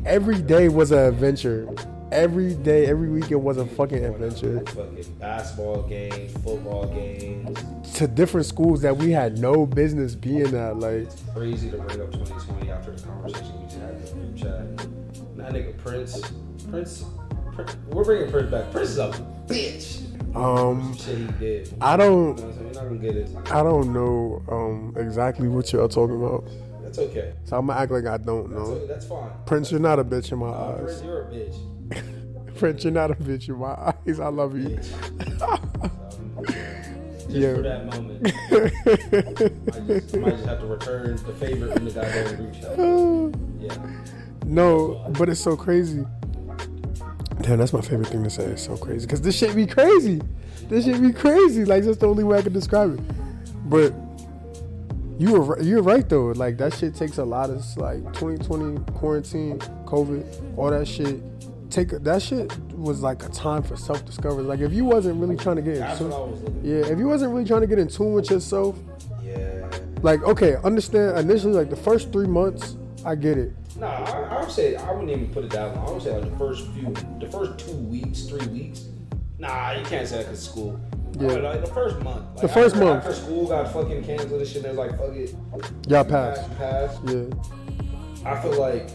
[0.05, 1.67] Every day was an adventure.
[2.10, 4.62] every day, every weekend was a fucking adventure.
[4.67, 7.57] Fucking basketball games, football games.
[7.97, 10.77] To different schools that we had no business being at.
[10.79, 14.12] Like, It's crazy to bring up 2020 after the conversation we just had in the
[14.13, 14.77] group chat.
[15.36, 16.31] That nigga Prince,
[16.69, 17.03] Prince,
[17.53, 18.71] Prince we're bringing Prince back.
[18.71, 19.10] Prince is a
[19.47, 20.36] bitch.
[20.36, 21.73] um, Shit he did.
[21.81, 23.29] I don't- You know I don't get it.
[23.51, 26.45] I don't know um exactly what you're talking about,
[26.88, 27.34] That's okay.
[27.43, 28.88] so I'm gonna act like I don't That's, know.
[28.88, 29.30] that's fine.
[29.45, 32.56] Prince, you're not a bitch in my Uh, Prince, you're a bitch.
[32.58, 33.67] Prince, you're not a bitch in my
[34.08, 34.19] eyes.
[34.21, 34.80] I love you.
[36.38, 37.56] Just Yeah.
[37.56, 41.91] for that moment, I just I might just have to return the favor from the
[41.91, 42.78] goddamn group chat.
[43.60, 43.76] Yeah.
[44.45, 46.06] no, but it's so crazy.
[47.41, 48.45] Damn, that's my favorite thing to say.
[48.45, 50.21] It's so crazy because this shit be crazy.
[50.69, 51.65] This shit be crazy.
[51.65, 53.02] Like that's the only way I can describe it.
[53.69, 53.93] But
[55.19, 56.27] you were you're right though.
[56.27, 61.21] Like that shit takes a lot of like 2020 quarantine, COVID, all that shit.
[61.69, 64.43] Take that shit was like a time for self discovery.
[64.43, 67.45] Like if you wasn't really trying to get in tune, yeah, if you wasn't really
[67.45, 68.77] trying to get in tune with yourself,
[69.23, 69.67] Yeah.
[70.01, 73.51] like okay, understand initially like the first three months, I get it.
[73.77, 75.88] Nah, I, I would say I wouldn't even put it that long.
[75.88, 78.86] I would say like the first few, the first two weeks, three weeks.
[79.39, 80.80] Nah, you can't say that because school.
[81.19, 81.32] Yeah.
[81.32, 81.38] Yeah.
[81.38, 82.26] Like the first month.
[82.34, 83.06] Like The first after, month.
[83.06, 85.36] After school got fucking canceled and shit, there's like fuck it.
[85.88, 86.56] Y'all passed.
[86.58, 86.97] Pass.
[87.06, 87.23] Yeah.
[88.26, 88.89] I feel like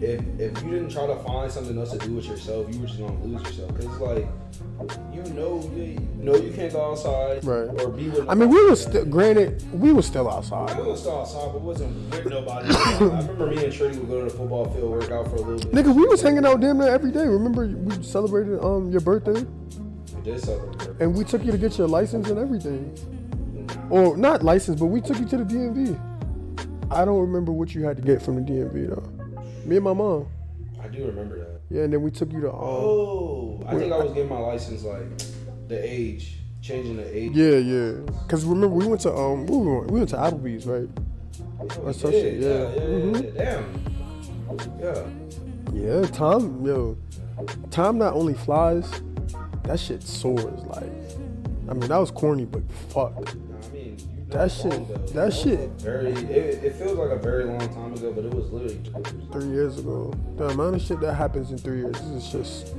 [0.00, 2.86] if if you didn't try to find something else to do with yourself, you were
[2.86, 3.74] just gonna lose yourself.
[3.74, 4.28] Cause it's like
[5.12, 7.68] you know you, know you can't go outside Right.
[7.80, 8.28] or be with.
[8.28, 10.76] I mean, we was still granted we was still outside.
[10.78, 12.68] We was still outside, but wasn't with nobody.
[12.74, 15.40] I remember me and Trinity would go to the football field, work out for a
[15.40, 15.72] little bit.
[15.72, 17.26] Nigga, we was hanging out damn near every day.
[17.26, 19.44] Remember we celebrated um your birthday
[20.26, 20.96] did something.
[21.00, 22.94] and we took you to get your license and everything.
[23.90, 25.98] Or not license, but we took you to the DMV.
[26.90, 29.42] I don't remember what you had to get from the DMV though.
[29.64, 30.26] Me and my mom.
[30.82, 31.60] I do remember that.
[31.70, 34.38] Yeah, and then we took you to um Oh, I think I was getting my
[34.38, 35.06] license like
[35.68, 37.32] the age, changing the age.
[37.34, 37.92] Yeah, yeah.
[38.28, 40.88] Cause remember we went to um we went, we went to Applebee's, right?
[41.82, 42.54] Or some yeah, shit, yeah, yeah.
[42.54, 43.24] yeah, Mhm.
[43.24, 45.24] yeah, Damn.
[45.74, 46.00] Yeah.
[46.00, 46.96] Yeah, time yo.
[47.70, 48.88] Time not only flies,
[49.66, 50.90] that shit soars, like
[51.68, 53.12] I mean that was corny, but fuck.
[53.16, 53.96] I mean,
[54.28, 56.10] That shit- that shit- Very.
[56.12, 58.80] It, it feels like a very long time ago, but it was literally.
[59.32, 60.12] Three years ago.
[60.36, 62.74] The amount of shit that happens in three years is just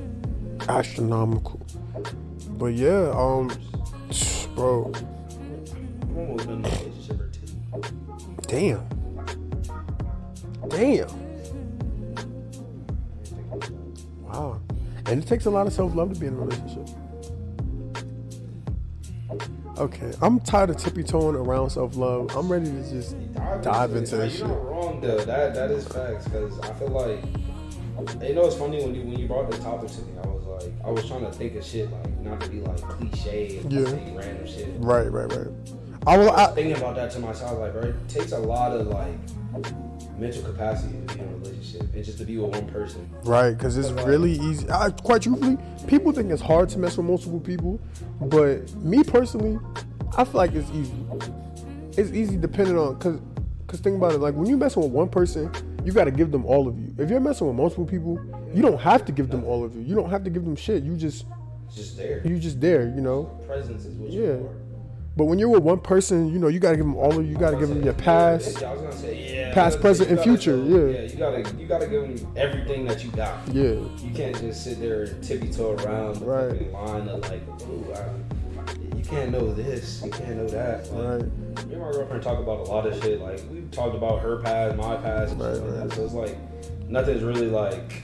[0.68, 1.60] astronomical.
[2.58, 3.50] But yeah, um
[4.54, 4.92] bro,
[6.02, 6.48] I'm almost
[15.08, 16.88] And it takes a lot of self love to be in a relationship.
[19.78, 22.34] Okay, I'm tired of tippy toeing around self love.
[22.36, 23.16] I'm ready to just
[23.62, 24.56] dive into this You're shit.
[24.56, 25.18] not wrong though.
[25.24, 27.22] That that is facts because I feel like
[28.22, 30.12] you know it's funny when you when you brought this topic to me.
[30.22, 32.80] I was like I was trying to think of shit like not to be like
[32.80, 33.84] cliche and Yeah.
[33.86, 34.68] say random shit.
[34.78, 35.46] Right, right, right.
[36.06, 36.30] I will.
[36.32, 39.14] I was thinking about that to myself, like, bro, it takes a lot of like
[40.18, 43.08] mental capacity to be in a relationship and just to be with one person.
[43.24, 44.68] Right, because it's really easy.
[44.70, 47.80] I, quite truthfully, people think it's hard to mess with multiple people,
[48.20, 49.58] but me personally,
[50.16, 50.94] I feel like it's easy.
[51.96, 53.20] It's easy depending on because
[53.66, 54.18] because think about it.
[54.18, 55.52] Like when you messing with one person,
[55.84, 56.94] you got to give them all of you.
[56.98, 58.18] If you're messing with multiple people,
[58.54, 59.82] you don't have to give them all of you.
[59.82, 60.82] You don't have to give them shit.
[60.82, 61.26] You just
[61.74, 62.22] just there.
[62.24, 62.88] you just there.
[62.88, 63.24] You know.
[63.46, 64.20] Presence is what Yeah.
[64.20, 64.67] you are.
[65.18, 67.26] But when you're with one person, you know you got to give them all of
[67.26, 67.32] you.
[67.32, 68.60] You got to give them your past.
[68.60, 69.52] Yeah, I was gonna say yeah.
[69.52, 71.00] Past, gotta- present, and future, go- yeah.
[71.00, 73.36] Yeah, you gotta you gotta give them everything that you got.
[73.52, 73.62] Yeah.
[73.98, 76.72] You can't just sit there and tippy toe around the Right.
[76.72, 80.92] line of like, ooh, I, you can't know this, you can't know that.
[80.92, 81.66] Like, Right.
[81.66, 83.20] Me and my girlfriend talk about a lot of shit.
[83.20, 85.88] Like we talked about her past, my past, and Right, like right.
[85.88, 85.96] that.
[85.96, 86.36] So it's like
[86.88, 88.02] nothing's really like,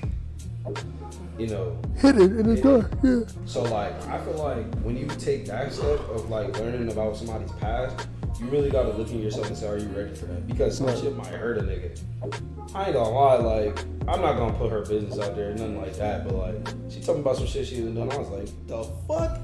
[1.38, 1.76] you know.
[1.96, 2.90] Hit it in the door.
[3.02, 3.20] Yeah.
[3.46, 7.52] So like, I feel like when you take that step of like learning about somebody's
[7.52, 8.06] past,
[8.40, 10.46] you really gotta look in yourself and say, are you ready for that?
[10.46, 10.98] Because some Right.
[10.98, 12.00] shit might hurt a nigga.
[12.74, 15.96] I ain't gonna lie, like I'm not gonna put her business out there, nothing like
[15.96, 16.24] that.
[16.24, 16.54] But like,
[16.88, 18.10] she told me about some shit she was doing.
[18.12, 19.40] I was like, the fuck.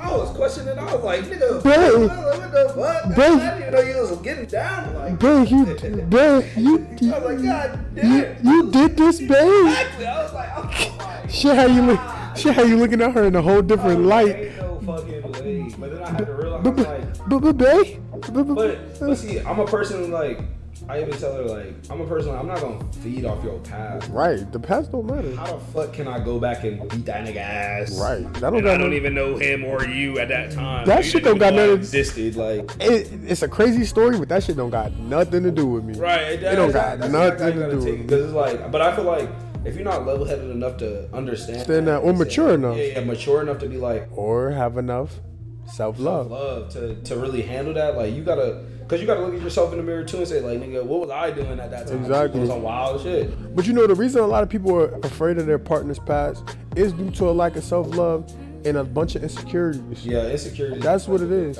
[0.00, 0.76] I was questioning.
[0.78, 2.08] I was like, nigga, Bro.
[2.08, 3.14] what, the fuck?
[3.14, 3.24] Bro.
[3.24, 5.18] I didn't even know you was getting down like.
[5.18, 5.64] Bro, you,
[6.08, 8.44] bro, you, I was like, God damn.
[8.46, 9.30] you did this, babe.
[9.30, 10.06] Exactly.
[10.06, 10.91] I was like, my
[11.32, 12.00] Shit, how you look?
[12.36, 14.56] Shit, how you looking at her in a whole different like, light?
[14.58, 15.74] No fucking way.
[15.78, 18.54] But then I had to realize, I But, was but, like, but, but.
[18.54, 20.40] But, but, see, I'm a person like,
[20.88, 22.34] I even tell her like, I'm a person.
[22.34, 24.10] I'm not gonna feed off your past.
[24.10, 25.34] right, the past don't matter.
[25.36, 27.98] How the fuck can I go back and beat that nigga ass?
[27.98, 30.86] Right, that don't And I don't no- even know him or you at that time.
[30.86, 32.70] That shit don't got even know I nothing- Existed like.
[32.80, 35.94] It, it's a crazy story, but that shit don't got nothing to do with me.
[35.98, 36.42] Right.
[36.42, 37.96] It don't got nothing to do with me.
[38.02, 39.28] Because it's like, but I feel like
[39.64, 42.54] if you're not level headed enough to understand, Understand that, uh, or and say- mature
[42.54, 42.76] enough.
[42.76, 45.20] yeah, yeah, mature enough to be like or have enough
[45.66, 46.30] self love.
[46.30, 48.64] love to to really handle that, like you gotta.
[48.88, 51.00] Cause you gotta look at yourself in the mirror too and say, like, nigga, what
[51.00, 52.00] was I doing at that time?
[52.00, 52.46] Exactly.
[52.46, 53.56] Some wild shit.
[53.56, 56.44] But you know the reason a lot of people are afraid of their partner's past
[56.76, 58.30] is due to a lack of self love
[58.66, 60.04] and a bunch of insecurities.
[60.04, 60.82] Yeah, insecurities.
[60.82, 61.58] That's what it is.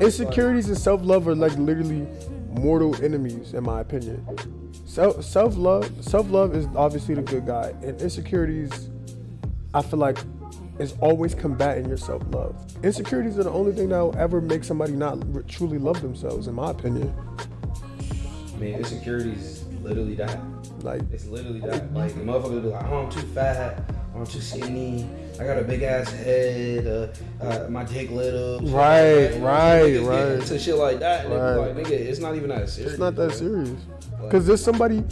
[0.00, 2.06] Insecurities and self love are like literally
[2.50, 4.26] mortal enemies, in my opinion.
[4.84, 8.88] Self self love self love is obviously the good guy, and insecurities,
[9.72, 10.18] I feel like,
[10.78, 12.56] is always combating your self love.
[12.82, 16.54] Insecurities are the only thing that will ever make somebody not truly love themselves, in
[16.54, 17.14] my opinion.
[18.54, 19.34] I mean, insecurity
[19.82, 20.38] literally that.
[20.82, 21.92] Like It's literally that.
[21.94, 23.82] Like, the motherfucker be like, oh, I'm too fat.
[24.14, 25.08] I'm too skinny.
[25.38, 26.86] I got a big ass head.
[26.86, 28.60] Uh, uh, my dick little.
[28.60, 29.42] Right, like.
[29.42, 30.28] Right, get right.
[30.32, 31.26] Into shit like that.
[31.26, 31.56] And Right.
[31.56, 31.76] right.
[31.76, 32.92] like, nigga, it's not even that serious.
[32.92, 33.36] it's not that bro.
[33.36, 33.70] serious.
[34.22, 35.04] Because there's somebody.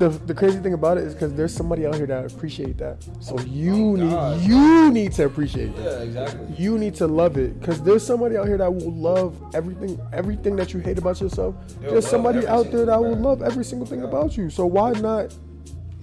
[0.00, 3.04] The, the crazy thing about it is because there's somebody out here that appreciate that.
[3.20, 4.40] So you Oh, God.
[4.40, 5.84] need you need to appreciate that.
[5.84, 6.54] Yeah, exactly.
[6.56, 10.56] you need to love it because there's somebody out here that will love everything everything
[10.56, 13.86] that you hate about yourself They'll there's somebody out there that will love every single
[13.86, 14.06] thing Yeah.
[14.08, 15.36] about you so why not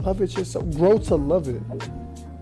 [0.03, 1.61] love it yourself grow to love it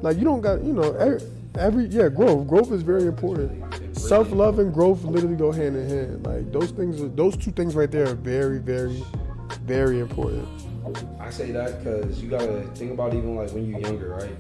[0.01, 1.21] like you don't got you know every,
[1.57, 3.49] every yeah growth growth is very important
[3.97, 7.91] self-love and growth literally go hand in hand like those things those two things right
[7.91, 9.01] there are very very
[9.63, 10.45] very important
[11.19, 14.35] I say that because you gotta think about even like when you're younger, right?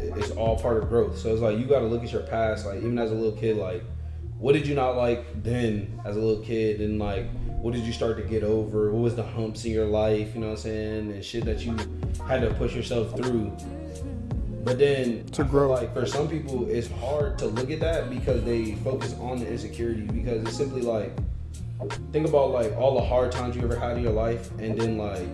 [0.00, 1.18] It's all part of growth.
[1.18, 3.56] So it's like you gotta look at your past, like even as a little kid,
[3.56, 3.82] like
[4.38, 7.28] what did you not like then as a little kid, and like
[7.60, 8.90] what did you start to get over?
[8.92, 10.34] What was the humps in your life?
[10.34, 11.12] You know what I'm saying?
[11.12, 11.76] And shit that you
[12.26, 13.52] had to push yourself through.
[14.64, 15.70] But then To grow.
[15.70, 19.48] like for some people, it's hard to look at that because they focus on the
[19.48, 21.12] insecurity because it's simply like
[22.12, 24.98] think about like all the hard times you ever had in your life and then
[24.98, 25.26] like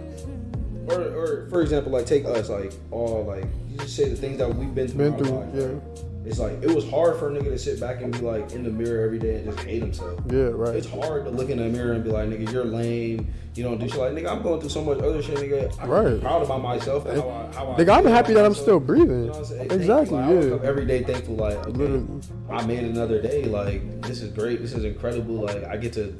[0.88, 4.38] or, or for example like take us like all like you just say the things
[4.38, 5.83] that we've been through, been through lives, yeah right?
[6.27, 8.62] it's like it was hard for a nigga to sit back and be like in
[8.64, 11.59] the mirror every day and just hate himself yeah right it's hard to look in
[11.59, 14.42] the mirror and be like nigga you're lame you don't do shit like nigga I'm
[14.42, 16.20] going through so much other shit nigga I'm Right.
[16.20, 19.27] proud about myself and how I, how I Nigga, I'm happy that I'm still breathing.
[19.27, 19.70] You know I'm?
[19.70, 20.68] Exactly, Like, yeah.
[20.68, 22.20] every day thankful like okay, Literally.
[22.51, 23.44] I made another day.
[23.44, 24.61] Like this is great.
[24.61, 25.35] This is incredible.
[25.37, 26.12] Like I get to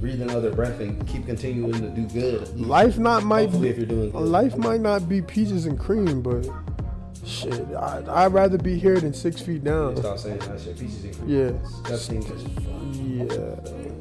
[0.00, 2.58] breathe another breath and keep continuing to do good.
[2.60, 4.20] life not might Hopefully, if you're doing good.
[4.22, 6.48] life might not be peaches and cream but
[7.24, 10.78] shit I, i'd rather be here than six feet down Stop saying that shit.
[10.78, 11.28] Pieces and cream.
[11.28, 11.50] Yeah.
[11.88, 12.76] That is fun.
[13.10, 13.26] Yeah,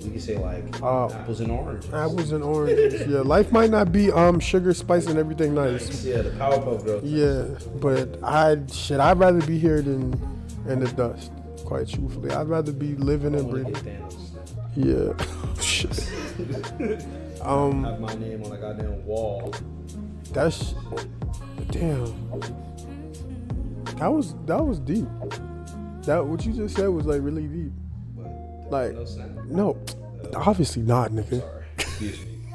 [0.05, 1.93] We can say like Uh, apples and oranges.
[1.93, 3.05] apples and oranges.
[3.07, 6.03] Yeah, life might not be um sugar, spice, and everything nice.
[6.05, 7.03] Yeah, the Powerpuff Girls.
[7.03, 7.43] Yeah,
[7.81, 8.99] but I shit.
[9.01, 10.13] I'd rather be here than
[10.67, 11.31] in the dust.
[11.65, 13.75] Quite truthfully, I'd rather be living and breathing.
[14.81, 15.11] Yeah,
[15.61, 16.09] shit.
[17.41, 19.53] Um, Have my name on a goddamn wall.
[20.31, 20.73] that's
[21.71, 22.05] damn.
[23.97, 25.05] That was that was deep.
[26.03, 27.71] That what you just said was like really deep.
[28.15, 28.95] But Like-
[29.47, 29.75] no
[30.35, 31.43] obviously not, nigga.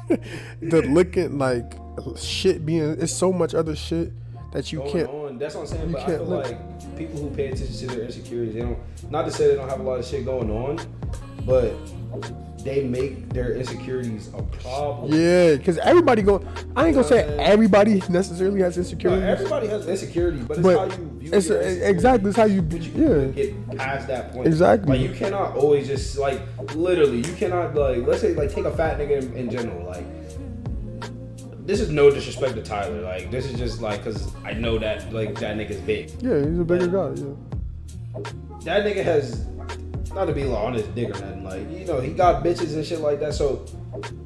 [0.61, 1.73] The looking like
[2.17, 4.11] shit being it's so much other shit
[4.51, 5.37] that you can't on.
[5.37, 5.87] That's what I'm saying.
[5.89, 6.45] you But I can't feel look.
[6.45, 8.77] like people who pay attention to their insecurities, they don't.
[9.11, 10.79] Not to say they don't have a lot of shit going on,
[11.45, 11.73] but
[12.63, 15.13] they make their insecurities a problem.
[15.13, 16.43] yeah because everybody go
[16.75, 20.85] i ain't gonna say everybody necessarily has No, insecurities everybody has insecurities, but it's how
[20.85, 24.47] you view it's exactly it's how you But you yeah get past that point.
[24.47, 24.97] Exactly.
[24.97, 26.41] Like you cannot always just like
[26.73, 30.05] literally you cannot like let's say like take a fat nigga in, in general like.
[31.67, 33.01] This is no disrespect to Tyler.
[33.01, 36.11] Like this is just like because I know that like that nigga's big.
[36.21, 38.21] yeah he's a bigger guy yeah
[38.63, 39.45] that nigga has
[40.15, 41.43] not to be like on his dick or nothing.
[41.43, 43.33] Like you know, he got bitches and shit like that.
[43.33, 43.65] So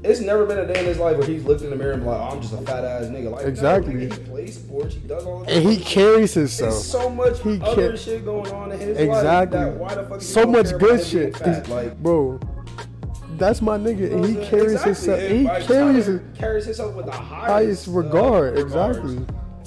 [0.03, 2.01] it's never been a day in his life where he's looked in the mirror and
[2.03, 3.31] be like, oh, I'm just a fat ass nigga.
[3.31, 3.93] Like no, Exactly.
[3.95, 4.93] nigga, he plays sports.
[4.95, 5.43] He does all.
[5.43, 8.79] This and he carries himself There's so much He other can't- shit going on in
[8.79, 9.67] his exactly life.
[9.73, 10.21] That why the fuck?
[10.21, 11.67] so much good about him being shit Fat?
[11.69, 11.97] Like.
[12.01, 12.39] bro
[13.37, 14.85] that's my nigga and he you know what I'm carries saying?
[14.85, 15.37] himself Exactly.
[15.61, 18.99] he carries his carries himself with the highest, highest uh, regard regards.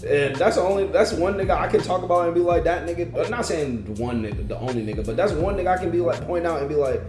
[0.05, 2.87] And that's the only that's one nigga I can talk about and be like that
[2.87, 3.25] nigga.
[3.25, 6.01] I'm not saying one nigga, the only nigga, but that's one nigga I can be
[6.01, 7.01] like point out and be like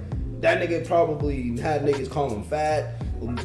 [0.41, 2.95] that nigga probably had niggas call him fat,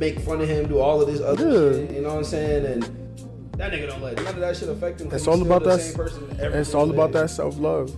[0.00, 1.72] make fun of him, do all of this other Yeah.
[1.86, 1.90] shit.
[1.92, 2.66] You know what I'm saying?
[2.66, 2.82] And
[3.56, 5.08] that nigga don't let none of that shit affect him.
[5.12, 7.94] It's all about that- Same person every it's all about that self-love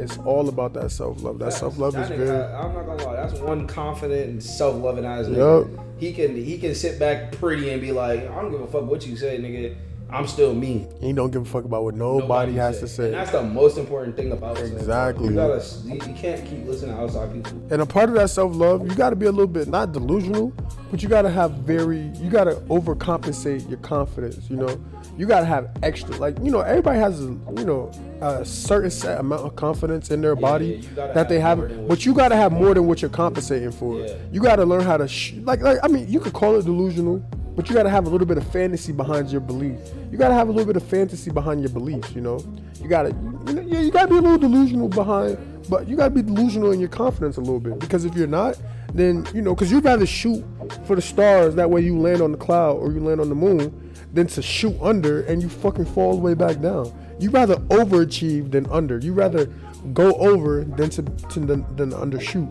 [0.00, 1.58] it's all about that self-love that Facts.
[1.58, 2.28] self-love is good.
[2.30, 3.16] I'm not gonna lie.
[3.16, 5.68] That's one confident and self-loving ass nigga.
[5.74, 5.84] Yup.
[5.98, 8.88] He can he can sit back pretty and be like, I don't give a fuck
[8.88, 9.74] what you say, nigga.
[10.10, 10.86] I'm still me.
[11.00, 13.06] He don't give a fuck about what nobody, has to say.
[13.06, 14.78] And that's the most important thing about self-love.
[14.78, 15.28] Exactly.
[15.28, 17.62] You gotta, you, can't keep listening to outside people.
[17.70, 19.92] And a part of that self love, you got to be a little bit not
[19.92, 20.52] delusional,
[20.90, 24.48] but you got to have very, you got to overcompensate your confidence.
[24.48, 24.80] You know,
[25.18, 26.16] you got to have extra.
[26.16, 27.90] Like you know, everybody has a you know
[28.22, 31.58] a certain set amount of confidence in their body yeah, you gotta that they have
[31.58, 34.00] have, more than what but you got to have more than what you're compensating for.
[34.00, 34.14] Yeah.
[34.32, 36.64] You got to learn how to sh- like like I mean, you could call it
[36.64, 37.22] delusional.
[37.58, 39.80] But you gotta have a little bit of fantasy behind your belief.
[40.12, 42.12] You gotta have a little bit of fantasy behind your beliefs.
[42.12, 42.38] You know,
[42.80, 43.08] you gotta,
[43.48, 45.36] you know, you gotta be a little delusional behind,
[45.68, 47.80] but you gotta be delusional in your confidence a little bit.
[47.80, 48.56] Because if you're not,
[48.94, 50.46] then you know, because you'd rather shoot
[50.86, 53.34] for the stars that way you land on the cloud or you land on the
[53.34, 56.96] moon, than to shoot under and you fucking fall all the way back down.
[57.18, 58.98] You rather overachieve than under.
[58.98, 59.46] You rather
[59.92, 62.48] go over than to, to than, than undershoot.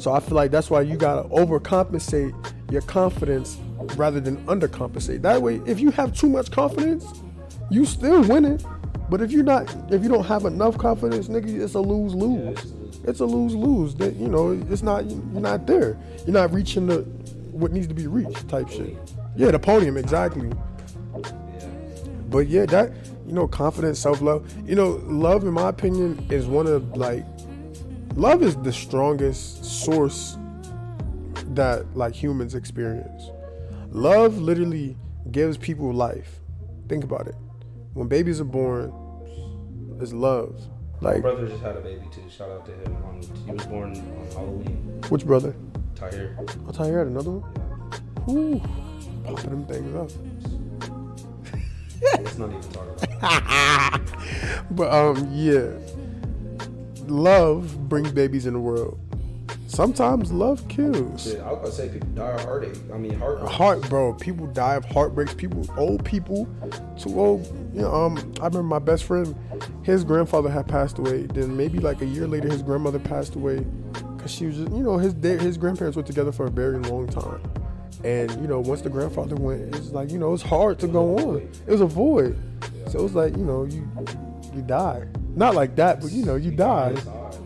[0.00, 3.58] So I feel like that's why you gotta overcompensate your confidence
[3.96, 5.22] rather than undercompensate.
[5.22, 7.06] That way, if you have too much confidence,
[7.70, 8.60] you still winning.
[9.10, 12.72] But if you're not, if you don't have enough confidence, nigga, it's a lose lose.
[13.04, 13.94] It's a lose lose.
[13.96, 15.98] That you know, it's not you're not there.
[16.24, 17.00] You're not reaching the
[17.52, 18.96] what needs to be reached type shit.
[19.36, 20.50] Yeah, the podium exactly.
[22.30, 22.92] But yeah, that
[23.26, 24.50] you know, confidence, self love.
[24.66, 27.26] You know, love, in my opinion, is one of like,
[28.14, 30.38] love is the strongest source
[31.56, 33.30] that like humans experience.
[33.90, 34.96] Love literally
[35.30, 36.40] gives people life.
[36.88, 37.34] Think about it.
[37.94, 38.92] When babies are born,
[40.00, 40.60] it's love.
[41.00, 42.22] Like my brother just had a baby too.
[42.30, 42.96] Shout out to him.
[43.04, 45.00] On, he was born on Halloween.
[45.08, 45.54] which brother?
[45.94, 46.38] Tahir.
[46.72, 47.42] Tell you had another one.
[48.24, 48.60] Whew,
[49.24, 50.10] popping them things up.
[52.20, 52.86] Let's not even talk
[53.20, 54.00] about.
[54.70, 55.70] But um, yeah,
[57.06, 58.98] love brings babies in the world.
[59.72, 61.24] Sometimes love kills.
[61.24, 62.76] Shit, I was gonna say people die of heartache.
[62.92, 63.40] I mean, heart.
[63.40, 64.12] Heart, bro.
[64.12, 65.32] People die of heartbreaks.
[65.32, 66.46] People, old people,
[66.98, 67.46] too old.
[67.74, 69.34] You know, um, I remember my best friend.
[69.82, 71.22] His grandfather had passed away.
[71.22, 73.64] Then maybe like a year later, his grandmother passed away
[74.14, 77.08] because she was just, you know, his his grandparents were together for a very long
[77.08, 77.40] time.
[78.04, 81.16] And you know, once the grandfather went, it's like you know, it's hard to go
[81.16, 81.36] on.
[81.66, 82.38] It was a void.
[82.88, 83.90] So it was like you know, you
[84.54, 85.06] you die.
[85.34, 86.94] Not like that, but you know, you die.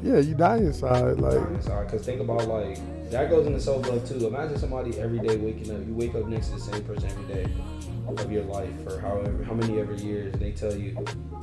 [0.03, 1.19] Yeah, you die inside.
[1.19, 2.79] Like Because think about like
[3.11, 4.27] that goes into self love too.
[4.27, 5.87] Imagine somebody every day waking up.
[5.87, 7.47] You wake up next to the same person every day
[8.09, 10.33] of your life for however how many ever years.
[10.33, 10.97] And they tell you,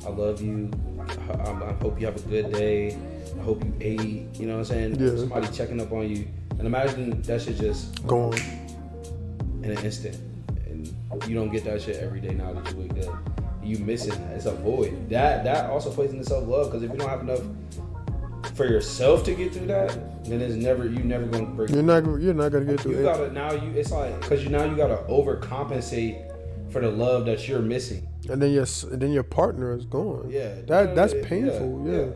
[0.06, 0.70] "I love you.
[1.30, 2.96] I, I hope you have a good day.
[3.38, 5.00] I hope you ate." You know what I'm saying?
[5.00, 5.16] Yeah.
[5.16, 6.26] Somebody checking up on you.
[6.58, 8.34] And imagine that shit just go on.
[9.62, 10.16] in an instant,
[10.66, 10.86] and
[11.26, 13.16] you don't get that shit every day now that you wake up.
[13.62, 14.36] You missing that.
[14.36, 15.08] It's a void.
[15.08, 17.40] That that also plays into self love because if you don't have enough
[18.54, 21.70] for yourself to get through that, then it's never you never gonna break.
[21.70, 22.04] You're not.
[22.20, 23.02] You're not gonna get through You it.
[23.04, 26.30] gotta now you it's like because you now you gotta overcompensate
[26.70, 28.06] for the love that you're missing.
[28.30, 30.28] and then your and then your partner is gone.
[30.30, 31.82] Yeah, that that's yeah, yeah, painful.
[31.86, 32.10] Yeah, yeah.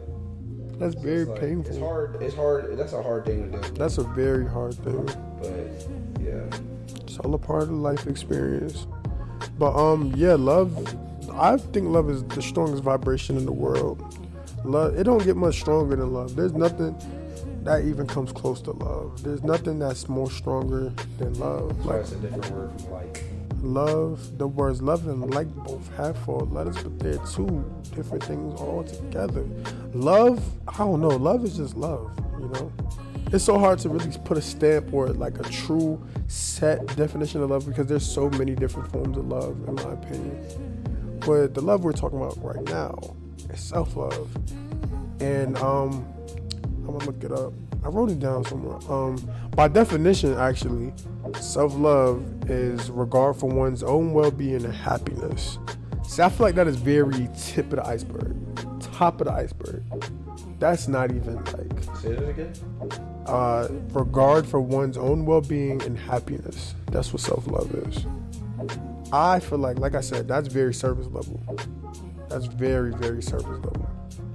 [0.79, 1.71] that's So very it's like, painful.
[1.73, 2.23] It's hard.
[2.23, 2.79] It's hard.
[2.79, 3.75] That's a hard thing to do.
[3.75, 5.05] That's a very hard thing.
[5.41, 5.53] But
[6.21, 6.59] yeah,
[7.03, 8.87] It's all a part of the life experience.
[9.59, 10.77] But um, yeah, love.
[11.35, 14.03] I think love is the strongest vibration in the world.
[14.69, 14.99] Love.
[14.99, 16.37] It don't get much stronger than love.
[16.37, 16.95] There's nothing
[17.65, 19.23] that even comes close to love.
[19.23, 21.75] There's nothing that's more stronger than love.
[21.83, 23.25] so Like that's a different word from like.
[23.63, 27.65] love, the words love and like both have four letters, but they're two
[27.95, 29.45] different things all together.
[29.95, 31.09] Love, I don't know.
[31.09, 32.71] Love is just love, you know?
[33.33, 37.49] It's so hard to really put a stamp or like a true set definition of
[37.49, 41.19] love because there's so many different forms of love, in my opinion.
[41.21, 43.17] But the love we're talking about right now
[43.51, 44.29] is self love.
[45.21, 46.07] And um,
[46.65, 47.53] I'm gonna look it up.
[47.85, 48.79] I wrote it down somewhere.
[48.91, 49.17] Um,
[49.55, 50.93] by definition, actually,
[51.41, 55.59] self love is regard for one's own well being and happiness.
[56.07, 58.35] See, I feel like that is very tip of the iceberg,
[58.81, 59.83] top of the iceberg.
[60.59, 62.53] That's not even like Say that again.
[63.27, 66.75] uh, regard for one's own well being and happiness.
[66.91, 68.07] That's what self love is.
[69.13, 71.41] I feel like, like I said, that's very service level.
[72.29, 73.89] That's very, very surface level.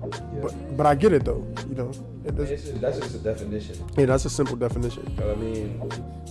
[0.04, 0.42] Yeah.
[0.42, 1.46] But but I get it though.
[1.70, 1.92] You know,
[2.26, 3.78] it just, that's just a definition.
[3.98, 5.12] yeah, that's a simple definition.
[5.16, 5.82] But I mean,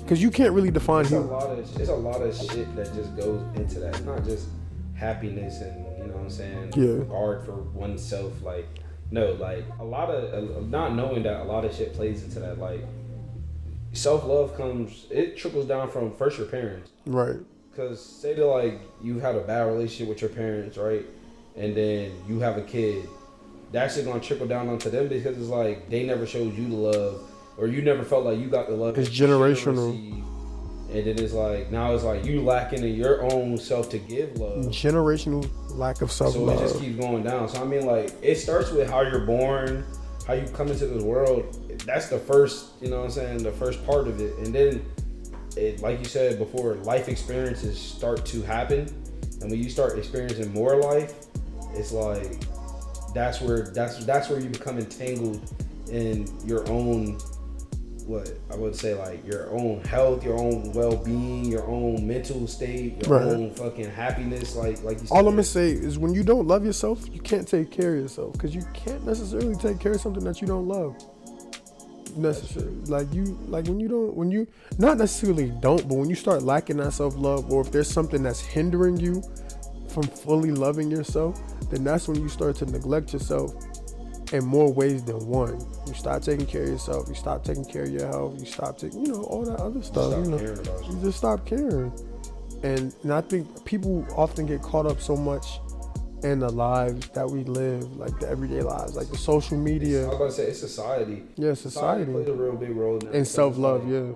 [0.02, 2.92] Because you can't really define it's a lot of it's a lot of shit that
[2.94, 3.94] just goes into that.
[3.96, 4.48] It's not just
[4.94, 6.72] happiness and you know what I'm saying.
[6.76, 6.98] Yeah.
[6.98, 8.68] Regard for oneself, like
[9.10, 12.40] no, like a lot of uh, not knowing that a lot of shit plays into
[12.40, 12.58] that.
[12.58, 12.84] Like
[13.92, 16.90] self love comes, it trickles down from first your parents.
[17.06, 17.36] Right.
[17.74, 21.06] Cause say that like you had a bad relationship with your parents, right?
[21.56, 23.08] And then you have a kid,
[23.72, 26.76] that's just gonna trickle down onto them because it's like they never showed you the
[26.76, 27.22] love,
[27.56, 28.98] or you never felt like you got the love.
[28.98, 30.22] It's that you should generational.
[30.94, 34.36] and then it's like now it's like you lacking in your own self to give
[34.38, 34.64] love.
[34.66, 36.58] Generational lack of self love.
[36.58, 37.48] So it just keeps going down.
[37.48, 39.84] So I mean, like it starts with how you're born,
[40.26, 41.58] how you come into this world.
[41.86, 44.84] That's the first, you know what I'm saying, the first part of it, and then
[45.56, 48.86] it, like you said before, life experiences start to happen,
[49.40, 51.14] and when you start experiencing more life,
[51.74, 52.42] it's like
[53.14, 55.40] that's where that's that's where you become entangled
[55.90, 57.18] in your own
[58.06, 62.46] what I would say like your own health, your own well being, your own mental
[62.46, 63.22] state, your Right.
[63.28, 64.56] own fucking happiness.
[64.56, 67.20] Like like you said, All I'm gonna say is when you don't love yourself, you
[67.20, 70.46] can't take care of yourself because you can't necessarily take care of something that you
[70.46, 70.96] don't love.
[72.16, 74.46] Necessarily, like you, like when you don't, when you
[74.78, 78.22] not necessarily don't, but when you start lacking that self love, or if there's something
[78.22, 79.22] that's hindering you
[79.92, 81.40] from fully loving yourself,
[81.70, 83.54] then that's when you start to neglect yourself
[84.32, 85.60] in more ways than one.
[85.86, 87.08] You start taking care of yourself.
[87.08, 88.40] You stop taking care of your health.
[88.40, 90.12] You stop taking, you know, all that other stuff.
[90.12, 91.92] stop you know, you just stop caring.
[92.62, 95.60] And and I think people often get caught up so much
[96.22, 100.04] in the lives that we live, like the everyday lives, like the social media.
[100.04, 101.24] I was about to say it's society.
[101.36, 104.12] yeah, Society society, plays a real big role in and self love, yeah.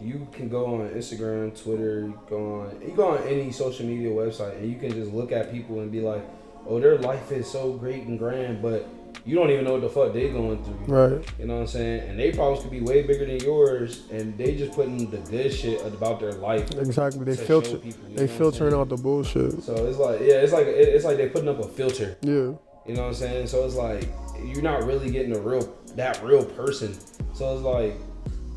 [0.00, 4.10] You can go on Instagram, Twitter, you go on you go on any social media
[4.10, 6.22] website, and you can just look at people and be like,
[6.68, 8.86] "Oh, their life is so great and grand," but
[9.24, 10.94] you don't even know what the fuck they're going through.
[10.94, 11.24] Right.
[11.38, 12.08] You know what I'm saying?
[12.10, 15.52] And they problems could be way bigger than yours, and they just putting the good
[15.52, 16.70] shit about their life.
[16.78, 17.24] Exactly.
[17.24, 17.78] They filter.
[17.78, 19.62] people, They filtering out the bullshit.
[19.62, 22.16] So it's like, yeah, it's like it- it's like they putting up a filter.
[22.20, 22.32] Yeah.
[22.86, 23.46] You know what I'm saying?
[23.48, 24.06] So it's like
[24.44, 26.94] you're not really getting a real that real person.
[27.32, 27.94] So it's like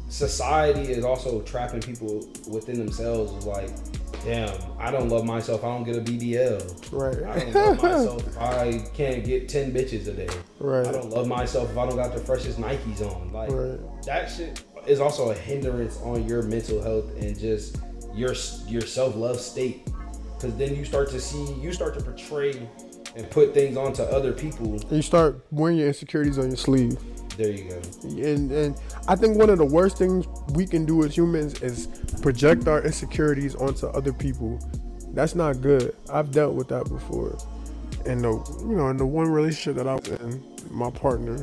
[0.10, 3.46] society is also trapping people within themselves.
[3.46, 3.70] Like,
[4.24, 5.64] damn, I don't love myself.
[5.64, 6.92] I don't get a BBL.
[6.92, 7.24] Right.
[7.24, 8.38] I don't love myself.
[8.42, 10.30] I can't get ten bitches a day.
[10.60, 10.86] Right.
[10.86, 13.32] I don't love myself if I don't got the freshest Nikes on.
[13.32, 13.80] Like Right.
[14.06, 17.78] that shit is also a hindrance on your mental health and just
[18.14, 18.34] your
[18.68, 19.88] your self love state.
[20.36, 22.68] Because then you start to see, you start to portray
[23.16, 24.72] and put things onto other people.
[24.74, 26.98] And you start wearing your insecurities on your sleeve.
[27.40, 27.82] There you go.
[28.04, 28.76] And and
[29.08, 31.88] I think one of the worst things we can do as humans is
[32.22, 34.60] project our insecurities onto other people.
[35.14, 35.96] That's not good.
[36.12, 37.38] I've dealt with that before.
[38.06, 38.32] And the
[38.64, 41.38] you know, in the one relationship that I was in, my partner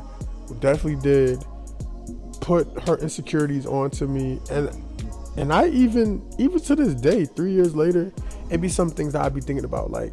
[0.61, 1.43] definitely did
[2.43, 4.69] put her insecurities onto me and
[5.39, 8.13] and I even even to this day, three years later,
[8.51, 10.13] it be some things that I'd be thinking about like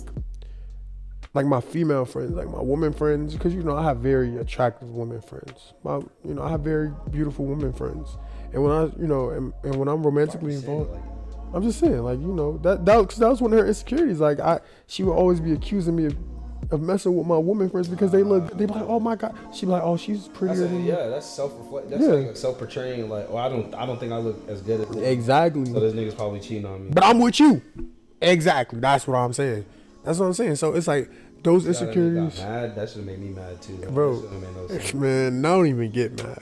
[1.34, 4.90] like my female friends, like my woman friends, because you know I have very attractive
[4.90, 5.74] women friends.
[5.84, 8.18] My, you know, I have very beautiful women friends,
[8.54, 11.02] and when I, you know, and, and when I'm romantically involved, like.
[11.56, 14.20] I'm just saying, like you know, that that because that was one of her insecurities.
[14.20, 16.18] Like I, she would always be accusing me of,
[16.72, 19.38] of messing with my woman friends because they look, they be like, oh my god,
[19.54, 20.92] she'd be like, oh she's prettier That's a, than you.
[20.94, 21.92] yeah, that's self reflect.
[21.92, 22.08] That's Yeah.
[22.14, 23.08] like self portraying.
[23.08, 24.96] Like, oh, I don't, I don't think I look as good as.
[24.96, 25.66] Exactly.
[25.66, 26.92] So this nigga's probably cheating on me.
[26.92, 27.62] But I'm with you.
[28.20, 28.80] Exactly.
[28.80, 29.64] That's what I'm saying.
[30.04, 30.56] That's what I'm saying.
[30.56, 31.08] So it's like
[31.44, 32.40] those insecurities.
[32.40, 32.76] mad.
[32.76, 33.78] That should have made me mad too.
[33.90, 34.22] Bro.
[34.22, 35.00] That no.
[35.00, 36.42] Man, I don't even get mad.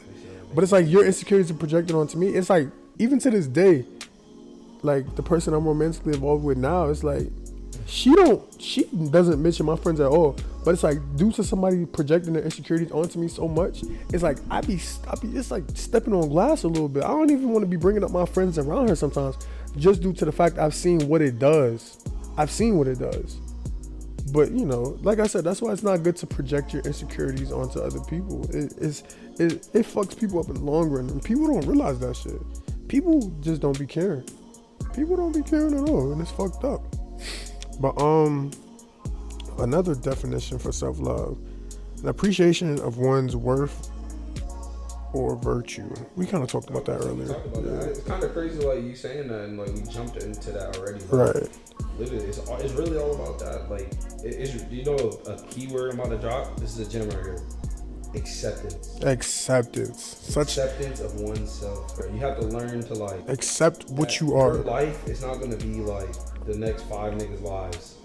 [0.53, 2.29] But it's like your insecurities are projected onto me.
[2.29, 3.85] It's like even to this day,
[4.83, 7.27] like the person I'm romantically involved with now, it's like
[7.85, 10.35] she don't she doesn't mention my friends at all.
[10.63, 13.83] But it's like due to somebody projecting their insecurities onto me so much,
[14.13, 17.03] it's like I be I be it's like stepping on glass a little bit.
[17.03, 19.37] I don't even want to be bringing up my friends around her sometimes,
[19.77, 21.97] just due to the fact I've seen what it does.
[22.37, 23.37] I've seen what it does.
[24.31, 27.51] But you know, like I said, that's why it's not good to project your insecurities
[27.51, 28.49] onto other people.
[28.55, 29.03] It, it's
[29.39, 32.41] it, it fucks people up in the long run, and people don't realize that shit.
[32.87, 34.23] People just don't be caring.
[34.95, 36.81] People don't be caring at all, and it's fucked up.
[37.79, 38.51] But um,
[39.59, 41.37] another definition for self love:
[42.01, 43.90] an appreciation of one's worth
[45.13, 45.89] or virtue.
[46.15, 47.31] We kind of talked about that earlier.
[47.35, 47.89] about that.
[47.89, 51.03] It's kind of crazy, like you saying that, and like we jumped into that already.
[51.09, 51.49] but Right.
[51.97, 53.69] Literally, it's, all- it's really all about that.
[53.69, 53.91] Like,
[54.23, 54.95] it, it's you know
[55.27, 56.57] a key word I'm about to drop.
[56.59, 57.39] This is a gem right here.
[58.13, 58.99] Acceptance.
[59.03, 60.03] Acceptance.
[60.03, 61.97] Such Acceptance of oneself.
[62.13, 64.53] You have to learn to like accept what you Your are.
[64.63, 66.09] life is not gonna be like
[66.45, 67.95] the next five niggas' lives.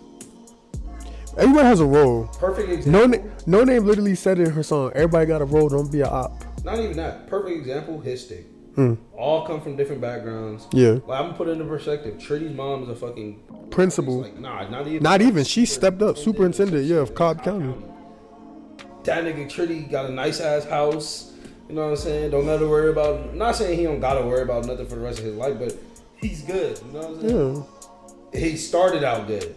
[1.37, 2.29] Everybody has a role.
[2.39, 3.09] Perfect example.
[3.47, 4.91] na- Noname literally said in her song.
[4.95, 5.69] Everybody got a role.
[5.69, 6.45] Don't be a op.
[6.67, 7.29] Not even that.
[7.29, 8.01] Perfect example.
[8.01, 8.45] His stick.
[8.75, 8.95] Hmm.
[9.17, 10.67] All come from different backgrounds.
[10.73, 10.99] Yeah.
[11.07, 12.19] Like, I'm gonna put it into perspective.
[12.19, 13.41] Trinity's mom is a fucking
[13.71, 14.23] Principal.
[14.23, 15.03] Like, nah, not even.
[15.03, 15.45] Not even.
[15.45, 16.19] She stepped up.
[16.19, 17.73] Superintendent, yeah, of Cobb County.
[19.05, 21.33] That nigga Trinity got a nice ass house.
[21.69, 22.31] You know what I'm saying?
[22.33, 23.35] Don't to worry about.
[23.35, 25.73] Not saying he don't gotta worry about nothing for the rest of his life, but
[26.17, 26.81] he's good.
[26.85, 27.67] You know what I'm saying?
[28.33, 28.41] Yeah.
[28.41, 29.55] He started out good.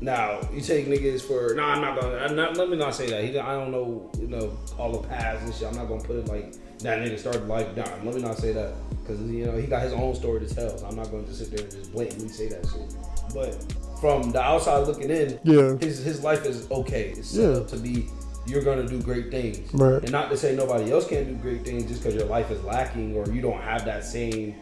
[0.00, 2.16] Now you take niggas for no, I'm not gonna.
[2.18, 3.24] I'm not, let me not say that.
[3.24, 5.66] He, I don't know, you know, all the paths and shit.
[5.68, 8.04] I'm not gonna put it like that nigga started life down.
[8.04, 10.78] Let me not say that because you know he got his own story to tell.
[10.78, 12.94] So I'm not going to sit there and just blatantly say that shit.
[13.34, 15.76] But from the outside looking in, Yeah.
[15.78, 17.14] his his life is okay.
[17.16, 17.56] It's set Yeah.
[17.58, 18.06] up to be.
[18.46, 20.00] You're gonna do great things, Right.
[20.02, 22.62] and not to say nobody else can't do great things just because your life is
[22.64, 24.54] lacking or you don't have that same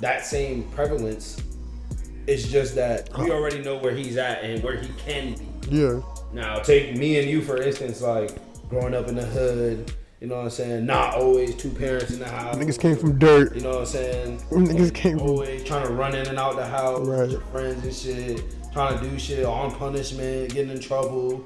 [0.00, 1.38] that same prevalence.
[2.26, 5.76] It's just that we already know where he's at and where he can be.
[5.76, 6.00] Yeah.
[6.32, 8.30] Now, take me and you for instance, like
[8.68, 9.92] growing up in the hood.
[10.20, 10.86] You know what I'm saying?
[10.86, 12.54] Not always two parents in the house.
[12.54, 13.56] Niggas came from dirt.
[13.56, 14.38] You know what I'm saying?
[14.52, 17.22] Niggas came from Always trying to run in and out the house Right.
[17.22, 18.44] with your friends and shit.
[18.72, 21.44] Trying to do shit on punishment, getting in trouble.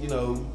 [0.00, 0.46] You know,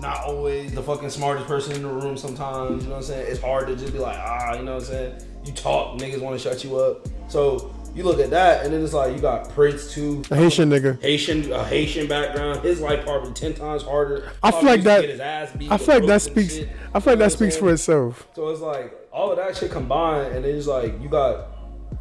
[0.00, 2.82] not always the fucking smartest person in the room sometimes.
[2.82, 3.26] You know what I'm saying?
[3.30, 5.22] It's hard to just be like, ah, you know what I'm saying?
[5.44, 7.06] You talk, niggas want to shut you up.
[7.28, 10.22] So you look at that, and then it's like you got Prince too.
[10.30, 11.00] a Haitian nigga.
[11.02, 12.60] Haitian, a Haitian background.
[12.60, 14.30] His life probably ten times harder.
[14.42, 16.54] I feel like that- get his ass beat I feel like that speaks.
[16.54, 16.68] shit.
[16.94, 18.26] I feel like that speaks for itself.
[18.34, 21.48] so it's like all of that shit combined, and it's like you got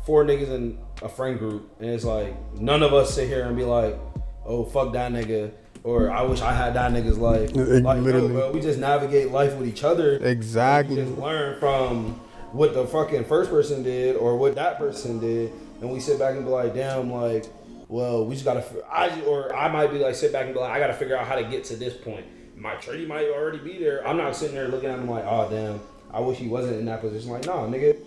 [0.06, 3.56] four niggas in a friend group, and it's like none of us sit here and
[3.58, 3.98] be like,
[4.46, 5.52] "Oh fuck that nigga,"
[5.84, 8.30] or "I wish I had that nigga's life." It- Like, literally.
[8.30, 10.18] no, bro, we just navigate life with each other.
[10.22, 10.96] Exactly.
[10.96, 12.20] We just learn from
[12.54, 15.52] what the fucking first person did or what that person did,
[15.82, 17.46] and we sit back and be like, "Damn, like."
[17.90, 18.64] Well, we just gotta.
[18.90, 21.28] I or I might be like sit back and be like, I gotta figure out
[21.28, 22.26] how to get to this point.
[22.56, 24.08] My tree might already be there.
[24.08, 26.86] I'm not sitting there looking at him like, oh damn, I wish he wasn't in
[26.86, 27.32] that position.
[27.32, 27.98] Like, nah, nigga.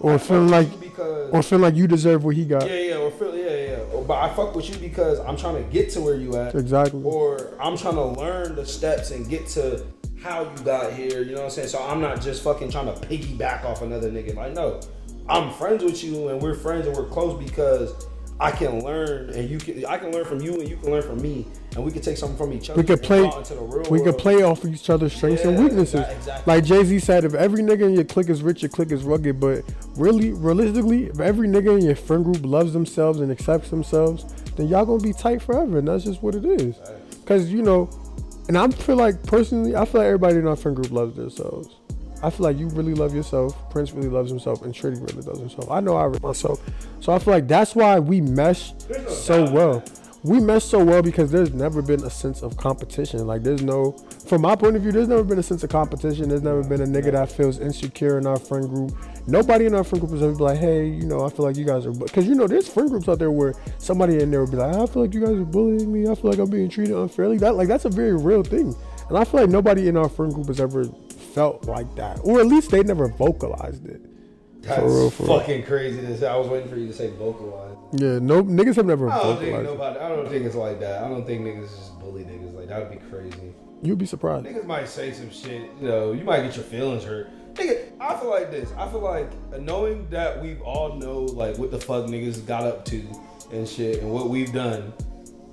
[0.00, 2.68] Or feeling like, because or feeling like you deserve what he got.
[2.68, 3.76] yeah, yeah, or feel yeah, yeah.
[3.92, 6.36] Or, oh, but I fuck with you because I'm trying to get to where you
[6.36, 7.02] at, Exactly.
[7.04, 9.86] or I'm trying to learn the steps and get to
[10.20, 11.22] how you got here.
[11.22, 11.68] You know what I'm saying?
[11.68, 14.34] So I'm not just fucking trying to piggyback off another nigga.
[14.34, 14.80] Like, no,
[15.28, 18.06] I'm friends with you and we're friends and we're close because
[18.40, 19.86] I can learn and you can.
[19.86, 21.46] I can learn from you and you can learn from me,
[21.76, 22.80] and we can take something from each other.
[22.80, 23.24] We could and play.
[23.24, 24.18] into the real We could world.
[24.18, 26.00] play off each other's strengths and weaknesses.
[26.00, 26.52] exac- exactly.
[26.54, 29.04] Like Jay Z said, if every nigga in your clique is rich, your clique is
[29.04, 29.38] rugged.
[29.38, 29.62] But
[29.96, 34.24] really, realistically, if every nigga in your friend group loves themselves and accepts themselves,
[34.56, 36.74] then y'all gonna be tight forever, and that's just what it is.
[37.26, 37.88] Cause you know,
[38.48, 41.76] and I feel like personally, I feel like everybody in our friend group loves themselves.
[42.24, 43.70] I feel like you really love yourself.
[43.70, 45.70] Prince really loves himself, and Trinity really loves himself.
[45.70, 46.60] I know I love myself,
[47.00, 48.72] so I feel like that's why we mesh
[49.08, 49.84] so well.
[50.22, 53.26] We mesh so well because there's never been a sense of competition.
[53.26, 53.92] Like there's no,
[54.26, 56.30] from my point of view, there's never been a sense of competition.
[56.30, 58.96] There's never been a nigga that feels insecure in our friend group.
[59.26, 61.56] Nobody in our friend group is ever be like, hey, you know, I feel like
[61.56, 64.40] you guys are, because you know, there's friend groups out there where somebody in there
[64.40, 66.08] will be like, I feel like you guys are bullying me.
[66.08, 67.36] I feel like I'm being treated unfairly.
[67.36, 68.74] That like that's a very real thing,
[69.10, 70.86] and I feel like nobody in our friend group has ever
[71.34, 74.00] felt like that, or at least they never vocalized it.
[74.62, 75.38] That's real, for real.
[75.40, 76.00] fucking crazy.
[76.00, 76.26] To say.
[76.26, 77.76] I was waiting for you to say vocalize.
[77.92, 79.68] Yeah, no niggas have never I don't think vocalized.
[79.68, 79.72] it.
[79.72, 79.98] nobody.
[80.00, 81.04] I don't think it's like that.
[81.04, 82.54] I don't think niggas just bully niggas.
[82.54, 83.52] Like that would be crazy.
[83.82, 84.46] You'd be surprised.
[84.46, 85.70] Niggas might say some shit.
[85.80, 87.28] You know, you might get your feelings hurt.
[87.54, 88.72] Nigga, I feel like this.
[88.78, 92.64] I feel like uh, knowing that we've all know like what the fuck niggas got
[92.64, 93.02] up to
[93.52, 94.92] and shit and what we've done.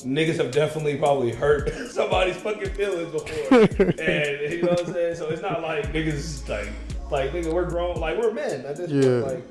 [0.05, 3.59] Niggas have definitely probably hurt somebody's fucking feelings before,
[3.99, 5.15] and you know what I'm saying.
[5.15, 6.69] So it's not like niggas like,
[7.11, 9.21] like nigga, we're grown, like we're men at this Yeah.
[9.21, 9.25] point.
[9.25, 9.43] Like,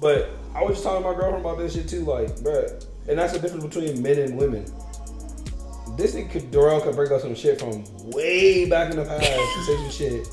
[0.00, 2.84] but I was just talking to my girlfriend about this shit too, like, bruh.
[3.08, 4.64] And that's the difference between men and women.
[5.96, 9.24] This nigga could Darrell could bring up some shit from way back in the past
[9.26, 10.28] and say some shit.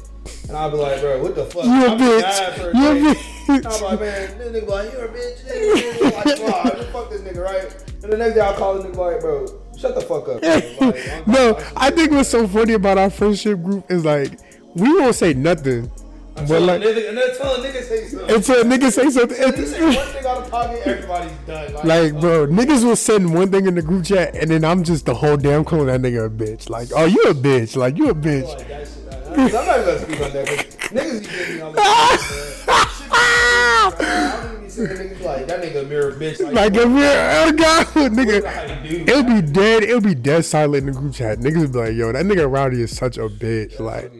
[0.47, 1.65] And I'll be like, bro, what the fuck?
[1.65, 2.21] You a I'll bitch.
[2.21, 3.75] mad for a You a bitch.
[3.75, 5.43] I'm like, man, this nigga like, you're a bitch.
[5.43, 7.83] This nigga like, wow, fuck this nigga, right?
[8.03, 9.45] And the next day I'll call the nigga like, bro,
[9.77, 10.41] shut the fuck up.
[10.81, 14.39] Like, no, I'm- think what's so funny about our friendship group is like
[14.75, 15.89] we won't say nothing,
[16.35, 18.35] but like a nigga, and then a nigga say something.
[18.35, 19.37] until a nigga say something.
[19.39, 21.73] If you say one thing out of pocket, everybody's done.
[21.73, 24.65] Like, Like, uh, bro, niggas will send one thing in the group chat, and then
[24.65, 26.69] I'm just the whole damn calling that nigga a bitch.
[26.69, 27.75] Like, oh, you a bitch.
[27.77, 28.47] Like, you a bitch.
[28.57, 29.01] Like that shit.
[29.31, 30.47] I mean, I'm not even gonna speak on that.
[30.91, 33.95] Niggas be getting on this shit, man.
[33.95, 34.25] Shit be crazy, bro.
[34.25, 36.39] I don't even be saying niggas like that nigga a mirror bitch.
[36.41, 39.83] Like, Like, if we're oh god, nigga, it'll be dead.
[39.83, 41.39] It'll be dead silent in the group chat.
[41.39, 43.79] Niggas be like, yo, that nigga Rowdy is such a bitch.
[43.79, 44.11] Like,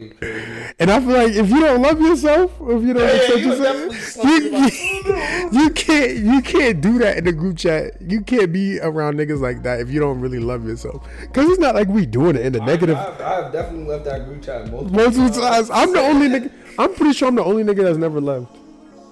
[0.78, 3.52] and I feel like if you don't love yourself, if you don't Yeah, accept you
[3.52, 4.70] yourself, you, me
[5.52, 8.00] you, can't you can't do that in the group chat.
[8.00, 11.06] You can't be around niggas like that if you don't really love yourself.
[11.32, 12.96] Cause it's not like we doing it in the negative.
[12.96, 15.70] I've, I've definitely left that group chat multiple, Multiple times.
[15.70, 16.50] I'm the only nigga.
[16.78, 18.56] I'm pretty sure I'm the only nigga that's never left.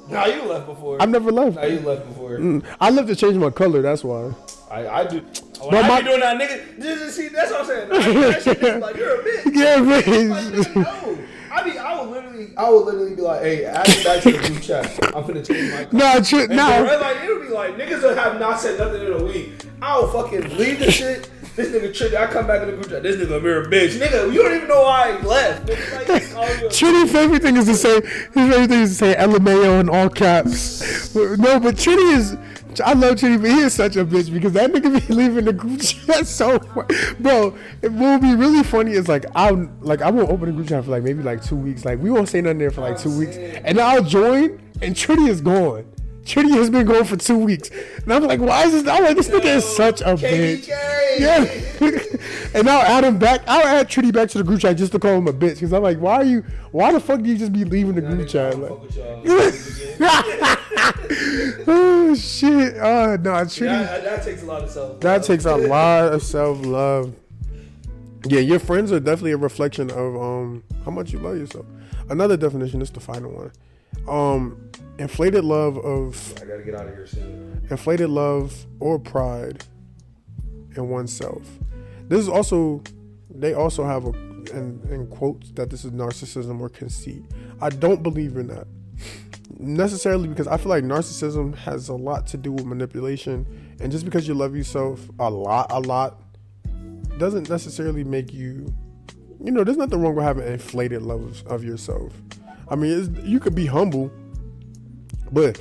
[0.08, 1.00] Nah, you left before.
[1.00, 1.56] I've never left.
[1.56, 2.30] Nah, you left before.
[2.38, 3.80] Mm, I left to change my color.
[3.82, 4.32] That's why.
[4.70, 5.20] I, I do.
[5.20, 6.82] When But I my- be doing that, nigga.
[6.82, 7.90] Just, see, that's what I'm saying.
[7.92, 9.54] I, that shit like you're a bitch.
[9.54, 10.74] Yeah, bitch.
[10.76, 11.18] no.
[11.52, 14.32] I be, I would literally, I would literally be like, "Hey, add me back to
[14.32, 14.86] the group chat.
[15.14, 16.46] I'm finna change my." color." No, true.
[16.48, 16.84] No.
[16.84, 19.52] bro, like it would be like niggas that have not said nothing in a week.
[19.80, 23.02] I'll fucking leave the shit, This nigga Trinity, I come back in the group chat.
[23.02, 23.98] This nigga a mirror bitch.
[24.00, 25.66] Nigga, you don't even know why he left.
[25.66, 28.80] Nigga, like, he called you a- Trini favorite thing is to say his favorite thing
[28.80, 31.14] is to say LMAO in all caps.
[31.14, 32.36] No, but Trini is
[32.84, 35.52] I love Trini, but he is such a bitch because that nigga be leaving the
[35.52, 36.58] group chat so
[37.20, 37.56] bro.
[37.82, 40.84] It will be really funny is like I'll like I won't open the group chat
[40.84, 41.84] for like maybe like two weeks.
[41.84, 43.36] Like we won't say nothing there for like two weeks.
[43.36, 45.86] And I'll join and Trini is gone.
[46.24, 47.70] Trini has been gone for two weeks.
[47.70, 50.66] And I'm like, why is this I'm like this nigga is such a bitch.
[50.66, 51.20] KDK.
[51.20, 52.58] Yeah.
[52.58, 53.42] and I'll add him back.
[53.46, 55.54] I'll add Trinity back to the group chat just to call him a bitch.
[55.54, 56.42] Because I'm like, why are you?
[56.72, 58.58] Why the fuck do you just be leaving the Nah, group chat?
[58.58, 59.22] Like, fuck with y'all.
[61.66, 62.74] oh shit!
[62.80, 63.84] Oh no, Trinity.
[63.84, 65.00] that, that takes a lot of self.
[65.00, 67.14] That takes a lot of self love.
[68.26, 71.66] Yeah, your friends are definitely a reflection of um how much you love yourself.
[72.08, 73.52] Another definition is the final one.
[74.08, 77.66] Um, inflated love of I gotta get out of here soon.
[77.70, 79.64] inflated love or pride
[80.76, 81.42] in oneself.
[82.08, 82.82] This is also,
[83.30, 87.24] they also have a, in, in quotes, that this is narcissism or conceit.
[87.60, 88.66] I don't believe in that
[89.58, 93.46] necessarily because I feel like narcissism has a lot to do with manipulation,
[93.80, 96.20] and just because you love yourself a lot, a lot,
[97.18, 98.72] doesn't necessarily make you.
[99.42, 102.12] You know, there's nothing wrong with having inflated love of, of yourself.
[102.68, 104.10] I mean, it's, you could be humble,
[105.32, 105.60] but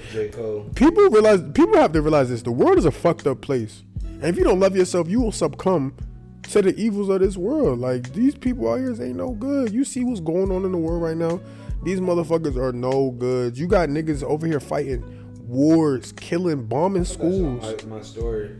[0.76, 2.42] people realize people have to realize this.
[2.42, 3.84] The world is a fucked up place.
[4.04, 5.96] And if you don't love yourself you will succumb
[6.44, 7.80] to the evils of this world.
[7.80, 9.74] Like these people out here ain't no good.
[9.74, 11.40] You see what's going on in the world right now?
[11.84, 13.58] These motherfuckers are no good.
[13.58, 15.04] You got niggas over here fighting
[15.48, 17.62] wars killing bombing schools.
[17.84, 18.52] My, my story.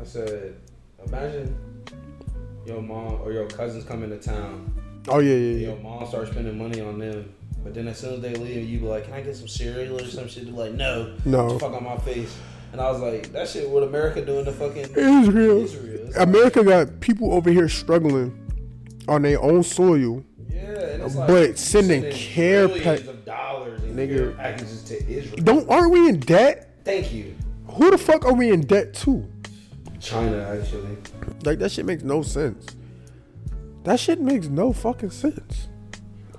[0.00, 0.56] I said,
[1.06, 1.56] imagine
[2.66, 4.72] your mom or your cousins come into town.
[5.08, 5.68] oh yeah and yeah.
[5.68, 7.32] Your mom starts spending money on them.
[7.68, 10.00] But then as soon as they leave, you be like, "Can I get some cereal
[10.00, 11.58] or some shit?" They're like, "No, No.
[11.58, 12.34] fuck on my face."
[12.72, 15.62] And I was like, "That shit, what America doing to fucking Israel.
[15.64, 18.32] Israel?" America got people over here struggling
[19.06, 23.82] on their own soil Yeah, and it's like But sending care billions pack- of dollars
[23.82, 24.34] in Nigga.
[24.38, 25.36] packages to Israel.
[25.44, 27.34] don't aren't we in debt Thank you,
[27.66, 29.26] who the fuck are we in debt to
[30.00, 30.38] China.
[30.58, 30.96] Actually,
[31.44, 32.64] Like that shit makes no sense.
[33.84, 35.68] That shit makes no fucking sense.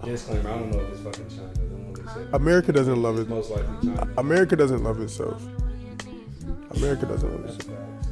[0.06, 1.50] Disclaimer: I don't know if it's fucking China.
[1.52, 2.28] I don't know what they say.
[2.34, 3.34] America doesn't love It's it.
[3.34, 4.14] most likely China.
[4.18, 5.44] America doesn't love itself.
[6.76, 7.78] America doesn't love itself.
[7.78, 8.08] facts.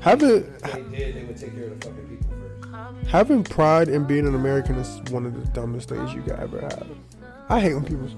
[0.00, 0.28] Having
[0.62, 2.34] they did, they would take care of the fucking people
[2.70, 3.08] first.
[3.10, 6.60] having pride in being an American is one of the dumbest things you could ever
[6.60, 6.86] have.
[7.48, 8.08] I hate when people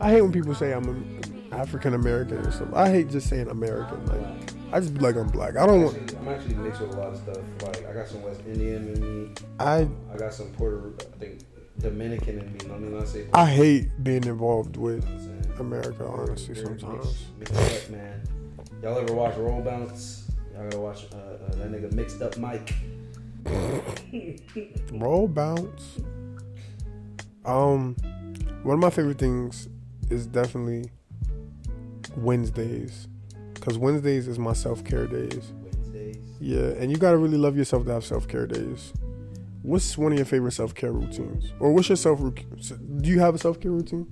[0.00, 2.76] I hate when people say I'm an African American or something.
[2.76, 4.04] I hate just saying American.
[4.06, 5.56] Like I just be like I'm black.
[5.56, 7.38] I don't want Actually, I'm actually mixed with a lot of stuff.
[7.62, 9.30] Like I got some West Indian in me.
[9.60, 11.40] I I got some Puerto, I think
[11.80, 12.74] Dominican in me.
[12.74, 13.26] I mean, I say.
[13.32, 15.60] I hate being involved with You know what I'm saying?
[15.60, 17.26] America honestly sometimes.
[17.38, 18.22] Mixed, mixed up, man.
[18.82, 20.30] Y'all ever watch Roll Bounce?
[20.52, 22.74] Y'all gotta watch uh, uh, that nigga mixed up Mike.
[24.92, 25.98] Roll bounce.
[27.44, 27.94] Um,
[28.62, 29.68] one of my favorite things
[30.10, 30.90] is definitely
[32.16, 33.06] Wednesdays,
[33.60, 35.52] cause Wednesdays is my self care days.
[35.62, 36.16] Wednesdays.
[36.40, 38.92] Yeah, and you gotta really love yourself to have self care days.
[39.66, 42.20] What's one of your favorite self care routines, or what's your self?
[42.20, 44.06] Do you have a self care routine?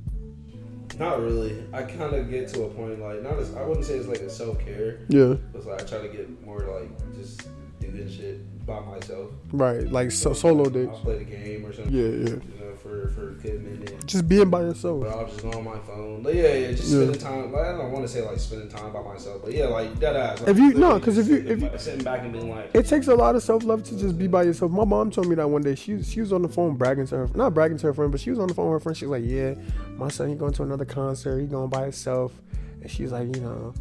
[0.98, 1.64] Not really.
[1.72, 4.18] I kind of get to a point like not as I wouldn't say it's like
[4.18, 4.98] a self care.
[5.08, 7.48] Yeah, It's like I try to get more like just
[7.80, 9.30] doing shit by myself.
[9.52, 9.86] right.
[9.90, 10.88] Like so, solo days.
[10.90, 11.94] I'll play the game or something.
[11.94, 12.08] Yeah, yeah.
[12.18, 14.04] You know, for for a good minute.
[14.06, 15.00] Just being by yourself.
[15.04, 16.22] But I'll just on my phone.
[16.22, 16.98] Like, yeah, yeah, just Yeah.
[17.00, 17.50] spending time.
[17.52, 20.14] Like, I don't want to say like spending time by myself, but yeah, like that
[20.16, 20.40] ass.
[20.40, 22.86] Like, If you- no, because if you- if you- sitting back and being like, It
[22.86, 24.70] takes a lot of self love to just be by yourself.
[24.70, 25.74] My mom told me that one day.
[25.74, 28.20] She she was on the phone bragging to her, not bragging to her friend, but
[28.20, 28.96] she was on the phone with her friend.
[28.96, 29.54] She was like, "Yeah,
[29.96, 31.40] my son he going to another concert.
[31.40, 32.40] He going by himself."
[32.82, 33.72] And she's like, you know,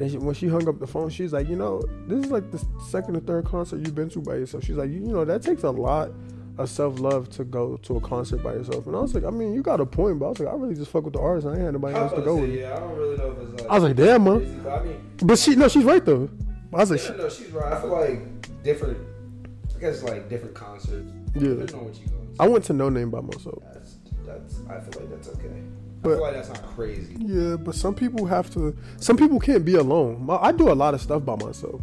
[0.00, 2.50] and she, when she hung up the phone, she's like, you know, this is like
[2.50, 4.64] the second or third concert you've been to by yourself.
[4.64, 6.10] She's like, you, you know, that takes a lot
[6.58, 8.86] of self love to go to a concert by yourself.
[8.86, 10.56] And I was like, I mean, you got a point, but I was like, I
[10.56, 11.46] really just fuck with the artist.
[11.46, 12.54] I ain't had nobody I else to go to with.
[12.54, 13.70] say, yeah, I don't really know if it's like.
[13.70, 14.38] I was like, damn, man.
[14.40, 16.28] crazy, but I mean, But she, no, she's right though.
[16.72, 17.72] I was like, yeah, no, she's right.
[17.72, 18.98] I feel like different.
[19.76, 21.10] I guess like different concerts.
[21.34, 21.40] Yeah.
[21.50, 22.12] Depending on what you go.
[22.12, 22.36] To.
[22.42, 23.62] I went to Noname by myself.
[23.72, 23.96] That's
[24.26, 24.60] that's.
[24.68, 25.62] I feel like that's okay.
[26.02, 27.16] But- I feel like that's not crazy.
[27.18, 28.76] Yeah, but some people have to.
[28.98, 30.24] Some people can't be alone.
[30.26, 31.80] My- I do a lot of stuff by myself.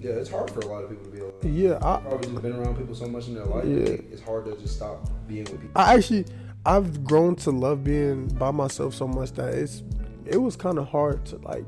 [0.00, 1.13] Yeah, it's hard for a lot of people to be alone.
[1.44, 3.64] Yeah, I, Probably just been around people so much in their life.
[3.64, 3.96] Yeah.
[4.12, 5.70] It's hard to just stop being with people.
[5.76, 6.26] I actually,
[6.66, 9.82] I've grown to love being by myself so much that it's,
[10.26, 11.64] it was kind of hard to like,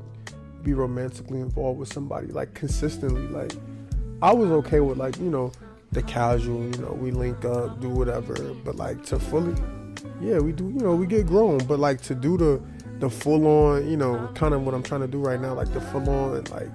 [0.67, 3.27] be romantically involved with somebody like consistently.
[3.27, 3.53] Like,
[4.21, 5.51] I was okay with like you know,
[5.91, 6.61] the casual.
[6.63, 8.35] You know, we link up, do whatever.
[8.65, 9.55] But like to fully,
[10.21, 10.65] yeah, we do.
[10.65, 11.59] You know, we get grown.
[11.59, 12.61] But like to do the,
[12.99, 13.89] the full on.
[13.89, 15.53] You know, kind of what I'm trying to do right now.
[15.53, 16.71] Like the full on like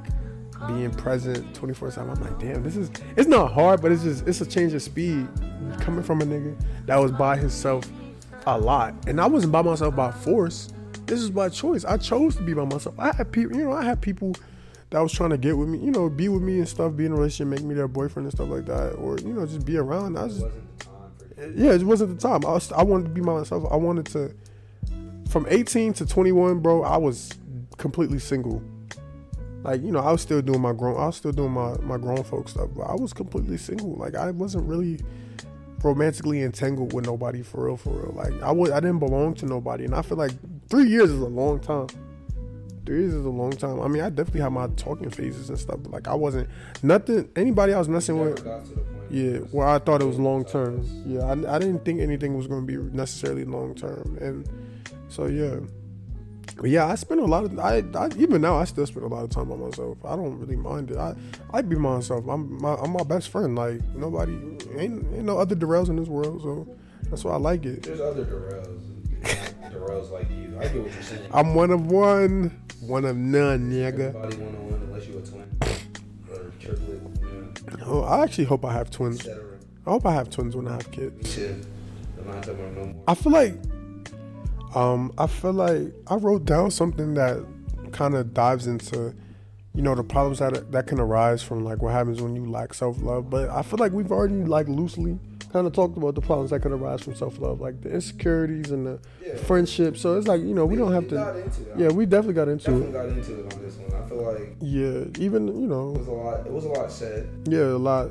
[0.66, 2.10] being present 24 7.
[2.10, 4.82] I'm like, damn, this is it's not hard, but it's just it's a change of
[4.82, 5.28] speed
[5.80, 6.56] coming from a nigga
[6.86, 7.84] that was by himself
[8.46, 8.94] a lot.
[9.06, 10.68] And I wasn't by myself by force.
[11.06, 11.84] This is by choice.
[11.84, 12.94] I chose to be by myself.
[12.98, 14.34] I had people, you know, I had people
[14.90, 17.06] that was trying to get with me, you know, be with me and stuff, be
[17.06, 19.64] in a relationship, make me their boyfriend and stuff like that, or you know, just
[19.64, 20.16] be around.
[20.18, 21.64] I was, It wasn't the time for you.
[21.64, 22.44] yeah, it wasn't the time.
[22.44, 23.64] I was, I wanted to be by myself.
[23.70, 24.34] I wanted to.
[25.28, 27.30] From 18 to 21, bro, I was
[27.78, 28.62] completely single.
[29.62, 31.98] Like you know, I was still doing my grown, I was still doing my my
[31.98, 33.94] grown folk stuff, but I was completely single.
[33.94, 34.98] Like I wasn't really
[35.82, 38.12] romantically entangled with nobody for real, for real.
[38.14, 40.32] Like I was, I didn't belong to nobody, and I feel like
[40.68, 41.88] three years is a long time.
[42.84, 43.80] Three years is a long time.
[43.80, 46.48] I mean, I definitely had my talking phases and stuff, but like I wasn't
[46.82, 47.28] nothing.
[47.36, 50.06] Anybody I was messing with, got to the point yeah, where where I thought it
[50.06, 50.84] was long term.
[51.06, 54.48] Yeah, I, I didn't think anything was going to be necessarily long term, and
[55.08, 55.60] so yeah,
[56.62, 59.08] but yeah, I spend a lot of I, I even now I still spend a
[59.08, 59.98] lot of time by myself.
[60.04, 60.96] I don't really mind it.
[60.96, 61.16] I
[61.52, 62.24] I be myself.
[62.28, 63.56] I'm my I'm my best friend.
[63.56, 64.34] Like nobody
[64.78, 66.68] ain't ain't no other Darrells in this world, so
[67.10, 67.82] that's why I like it.
[67.82, 68.80] There's other Darrells.
[69.72, 70.56] Darrells like you.
[70.60, 71.28] I get what you're saying.
[71.34, 74.14] I'm one of one, one of none, nigga.
[74.14, 75.58] Everybody one on one unless you're a twin
[76.30, 77.52] or triplet, you
[77.86, 79.26] Oh, I actually hope I have twins.
[79.26, 81.16] I hope I have twins when I have kids.
[81.16, 81.60] Me too.
[82.20, 83.02] I'm not talking about no more.
[83.08, 83.56] I feel like
[84.74, 87.44] um I feel like I wrote down something that
[87.92, 89.14] kind of dives into
[89.74, 92.74] you know the problems that that can arise from like what happens when you lack
[92.74, 95.18] self-love but I feel like we've already like loosely
[95.52, 98.86] kind of talked about the problems that could arise from self-love like the insecurities and
[98.86, 99.36] the Yeah.
[99.36, 101.16] friendship so it's like you know we don't have to
[101.76, 104.02] yeah we definitely got into definitely it got into it on this one.
[104.02, 105.90] I feel like yeah even you know.
[105.94, 106.46] it was a lot.
[106.46, 107.28] It was a lot said.
[107.48, 108.10] yeah a lot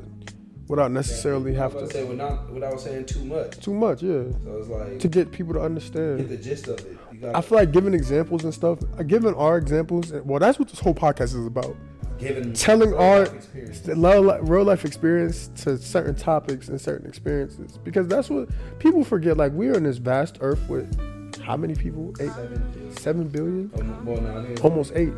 [0.68, 3.58] without necessarily have to say without without saying too much.
[3.58, 6.18] too much yeah So it's like to get people to understand.
[6.18, 6.98] get the gist of it.
[7.34, 10.12] I feel like giving examples and stuff, uh, giving our examples.
[10.12, 11.76] Well, that's what this whole podcast is about.
[12.18, 13.80] Giving telling our- life experience.
[13.80, 18.48] The lo- real life experience to certain topics and certain experiences, because that's what
[18.78, 19.36] people forget.
[19.36, 20.88] Like we are in this vast earth with
[21.40, 22.12] how many people?
[22.20, 25.12] Eight, Seven, seven billion, um, well, no, I think it's almost eight,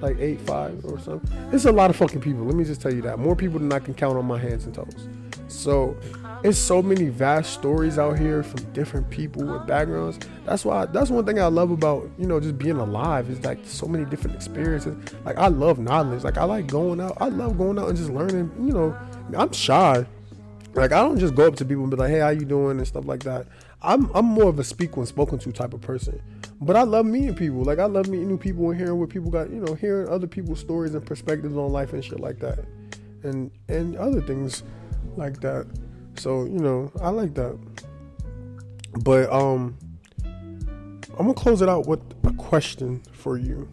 [0.00, 1.30] like eight five or something.
[1.52, 2.44] It's a lot of fucking people.
[2.44, 4.64] Let me just tell you that more people than I can count on my hands
[4.64, 5.08] and toes.
[5.48, 5.96] So
[6.42, 10.18] it's so many vast stories out here from different people with backgrounds.
[10.46, 13.58] That's why that's one thing I love about you know just being alive is like
[13.64, 14.96] so many different experiences.
[15.24, 16.24] Like I love knowledge.
[16.24, 17.18] Like I like going out.
[17.20, 18.50] I love going out and just learning.
[18.58, 18.98] You know,
[19.36, 20.06] I'm shy.
[20.74, 22.78] Like I don't just go up to people and be like, "Hey, how you doing?"
[22.78, 23.46] and stuff like that.
[23.82, 26.20] I'm I'm more of a speak when spoken to type of person.
[26.60, 27.62] But I love meeting people.
[27.62, 29.50] Like I love meeting new people and hearing what people got.
[29.50, 32.58] You know, hearing other people's stories and perspectives on life and shit like that,
[33.22, 34.62] and and other things
[35.16, 35.66] like that.
[36.16, 37.58] So you know, I like that.
[39.02, 39.78] But um,
[40.24, 43.68] I'm gonna close it out with a question for you.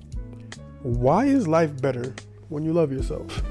[0.84, 2.16] Why is life better
[2.47, 3.41] when you love yourself?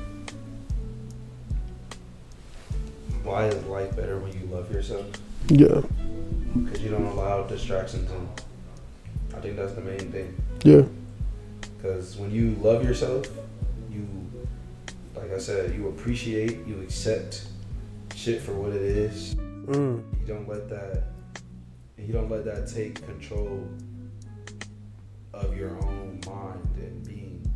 [3.24, 5.06] Why is life better when you love yourself?
[5.48, 5.80] Yeah,
[6.54, 8.28] Because you don't allow distractions, and
[9.36, 10.34] I think that's the main thing.
[10.64, 10.82] yeah,
[11.76, 13.26] Because when you love yourself,
[13.90, 14.06] you,
[15.14, 17.46] like I said, you appreciate, you accept
[18.14, 19.34] shit for what it is.
[19.36, 21.04] mm, You don't let that,
[21.96, 23.64] you don't let that take control
[25.32, 27.48] of your own mind and being.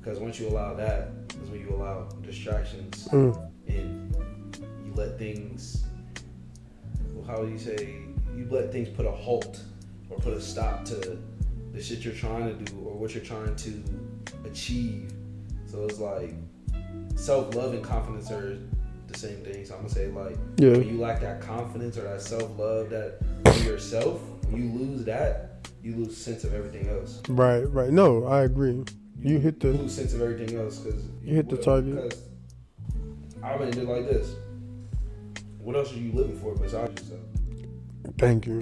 [0.00, 1.10] Because once you allow that,
[1.44, 4.16] is when you allow distractions mm, and
[4.58, 5.84] you let things
[7.30, 7.96] how do you say
[8.36, 9.62] you let things put a halt
[10.08, 11.16] or put a stop to
[11.72, 13.82] the shit you're trying to do or what you're trying to
[14.44, 15.12] achieve
[15.66, 16.34] so it's like
[17.14, 18.58] self-love and confidence are
[19.06, 22.02] the same thing so i'm gonna say like yeah, when you lack that confidence or
[22.02, 27.22] that self-love that in yourself when you lose that you lose sense of everything else
[27.28, 27.90] right, right.
[27.90, 28.84] No, I agree.
[29.22, 32.02] You hit you the lose sense of everything else because You hit the target.
[32.02, 32.22] Because
[33.42, 34.34] I mean, it like this.
[35.62, 37.20] What else are you living for besides yourself?
[38.18, 38.60] thank you.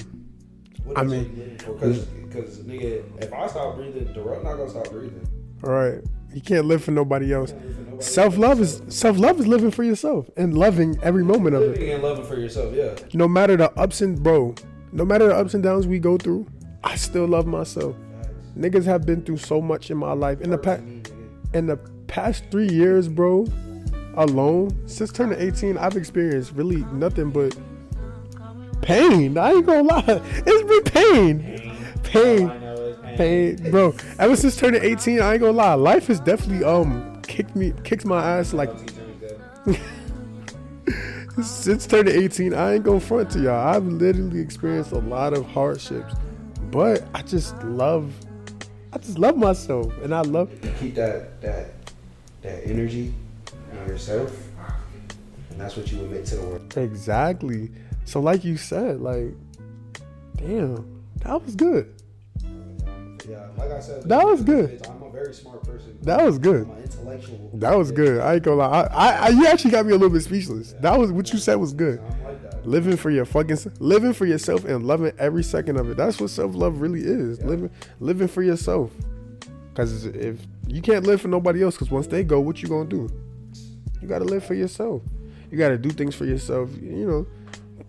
[0.84, 1.72] What I mean- are you living for?
[1.74, 5.26] Because, because nigga, if I stop breathing, the road not gonna stop breathing.
[5.64, 6.00] All right,
[6.32, 7.50] you can't live for nobody else.
[7.50, 10.56] You can't live for nobody Self love is self love is living for yourself and
[10.56, 11.70] loving every moment of it.
[11.72, 12.74] living and loving for yourself.
[12.74, 14.54] Yeah, No matter the ups and bro,
[14.92, 16.46] no matter the ups and downs we go through,
[16.84, 17.96] I still love myself.
[18.56, 20.40] Niggas have been through so much in my life.
[20.40, 20.82] In the past,
[21.54, 21.76] in the
[22.06, 23.46] past three years, bro,
[24.14, 27.56] alone since turning 18, I've experienced really nothing but
[28.82, 29.36] pain.
[29.38, 33.94] I ain't gonna lie, it's been pain, pain, is pain, bro.
[34.18, 38.04] Ever since turning 18, I ain't gonna lie, life has definitely um kicked me, kicked
[38.04, 38.70] my ass like
[41.42, 43.68] since turning 18, I ain't gonna front to y'all.
[43.68, 46.14] I've literally experienced a lot of hardships,
[46.70, 48.12] but I just love,
[48.92, 50.50] I just love myself, and I love,
[50.80, 51.74] keep that that
[52.42, 53.12] that energy
[53.88, 54.32] yourself,
[55.50, 56.76] and that's what you to the world.
[56.76, 57.70] Exactly.
[58.04, 59.34] So, like you said, like,
[60.36, 61.94] damn, that was good.
[63.28, 64.86] Yeah, like I said, That was good.
[64.86, 65.98] I'm a very smart person.
[66.00, 66.66] That was good.
[66.66, 67.50] I'm intellectual.
[67.54, 68.22] That was good.
[68.22, 68.88] I ain't gonna lie.
[68.90, 70.72] I, I, you actually got me a little bit speechless.
[70.80, 71.98] That was what you said was good.
[71.98, 72.66] I'm like that.
[72.66, 75.98] Living for your fucking, living for yourself and loving every second of it.
[75.98, 77.42] That's what self love really is.
[77.42, 77.70] Living,
[78.00, 78.92] living for yourself.
[79.74, 82.88] Cause if you can't live for nobody else, cause once they go, what you gonna
[82.88, 83.10] do?
[84.00, 85.02] You gotta live for yourself.
[85.50, 86.70] You gotta do things for yourself.
[86.80, 87.26] You know,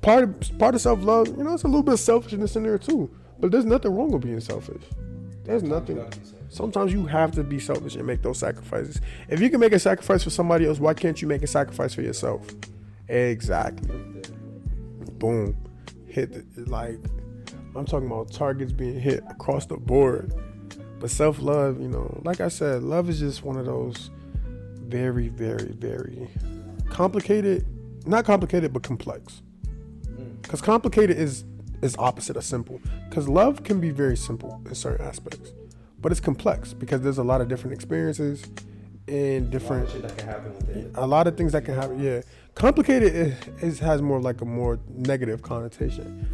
[0.01, 1.28] part of part of self love.
[1.28, 3.10] You know, it's a little bit of selfishness in there too.
[3.39, 4.84] But there's nothing wrong with being selfish.
[5.43, 5.97] There's nothing.
[5.97, 6.39] You gotta be selfish.
[6.49, 9.01] Sometimes you have to be selfish and make those sacrifices.
[9.30, 11.93] If you can make a sacrifice for somebody else, why can't you make a sacrifice
[11.93, 12.47] for yourself?
[13.07, 13.89] Exactly.
[15.20, 15.55] Boom.
[16.07, 16.97] Hit the, like
[17.76, 20.34] I'm talking about targets being hit across the board.
[20.99, 24.10] But self love, you know, like I said, love is just one of those
[24.90, 26.30] very, very, very
[26.90, 27.66] complicated.
[28.06, 29.42] Not complicated, but complex.
[30.08, 30.42] Mm.
[30.42, 31.46] Because complicated is
[31.82, 32.82] is opposite of simple.
[33.10, 35.54] Because love can be very simple in certain aspects,
[36.02, 38.44] but it's complex because there's a lot of different experiences
[39.08, 40.92] and A lot of different shit that can happen within it.
[40.96, 42.00] a lot of things that can happen.
[42.04, 42.22] Yeah,
[42.56, 46.28] complicated is, is has more like a more negative connotation.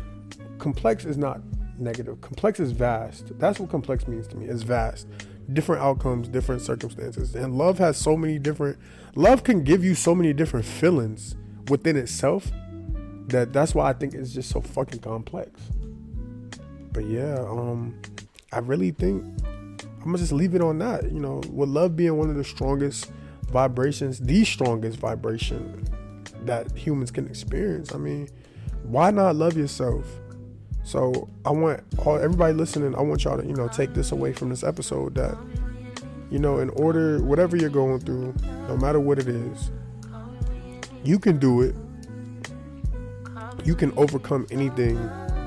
[0.58, 1.42] Complex is not
[1.78, 2.22] negative.
[2.22, 3.38] Complex is vast.
[3.40, 4.48] That's what complex means to me.
[4.48, 5.08] It's vast.
[5.52, 8.78] Different outcomes, different circumstances, and love has so many different.
[9.16, 11.36] Love can give you so many different feelings
[11.70, 12.52] within itself
[13.28, 15.62] that that's why I think it's just so fucking complex.
[16.92, 18.00] But yeah, um,
[18.52, 19.24] I really think
[20.06, 21.12] I'm gonna just leave it on that.
[21.12, 23.12] You know, with love being one of the strongest
[23.52, 25.84] vibrations, the strongest vibration
[26.46, 27.94] that humans can experience.
[27.94, 28.30] I mean,
[28.84, 30.06] why not love yourself?
[30.86, 32.96] So I want all everybody listening.
[32.96, 35.36] I want y'all to you know take this away from this episode that
[36.30, 38.36] you know in order whatever you're going through,
[38.68, 39.72] no matter what it is,
[41.04, 41.76] you can do it.
[43.64, 44.96] You can overcome anything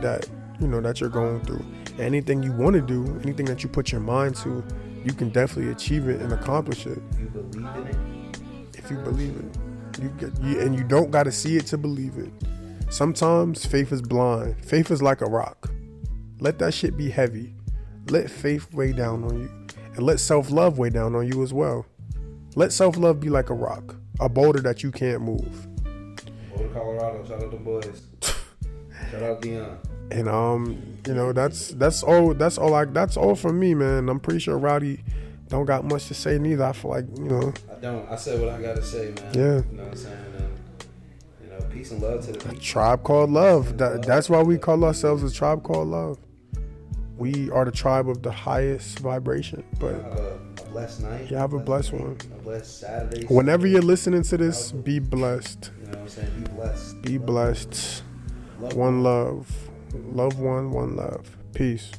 [0.02, 0.28] that
[0.60, 1.64] you know that you're going through.
[2.00, 4.64] Anything you want to do, anything that you put your mind to,
[5.04, 8.96] you can definitely achieve it and accomplish it If you believe in it, if you
[8.98, 10.02] believe it.
[10.02, 12.32] You get you, and you don't got to see it to believe it.
[12.90, 14.64] Sometimes faith is blind.
[14.64, 15.70] Faith is like a rock.
[16.40, 17.54] Let that shit be heavy.
[18.08, 19.50] Let faith weigh down on you,
[19.94, 21.84] and let self love weigh down on you as well.
[22.54, 25.66] Let self love be like a rock, a boulder that you can't move.
[25.84, 27.24] to Colorado.
[27.26, 28.02] Shout out the boys.
[29.10, 29.78] Shout out Dion.
[30.10, 34.08] And um, you know that's that's all that's all I that's all for me, man.
[34.08, 35.04] I'm pretty sure Rowdy
[35.48, 36.64] don't got much to say neither.
[36.64, 38.08] I feel like you know I don't.
[38.10, 39.34] I said what I gotta say, man.
[39.34, 39.42] Yeah.
[39.70, 40.24] You know what I'm saying?
[41.78, 42.58] Peace and love to the people.
[42.58, 43.78] tribe called love.
[43.78, 46.18] That, that's why we call ourselves a tribe called love.
[47.16, 49.62] We are the tribe of the highest vibration.
[49.78, 51.30] But Have a, a blessed night.
[51.30, 52.16] You have a blessed one.
[52.32, 53.26] A blessed Saturday.
[53.26, 55.70] whenever you're listening to this, be blessed.
[55.78, 56.42] You know what I'm saying?
[56.42, 57.02] Be blessed.
[57.02, 58.02] Be blessed.
[58.58, 59.70] Love One love.
[59.94, 61.36] Love one, one love.
[61.54, 61.92] Peace.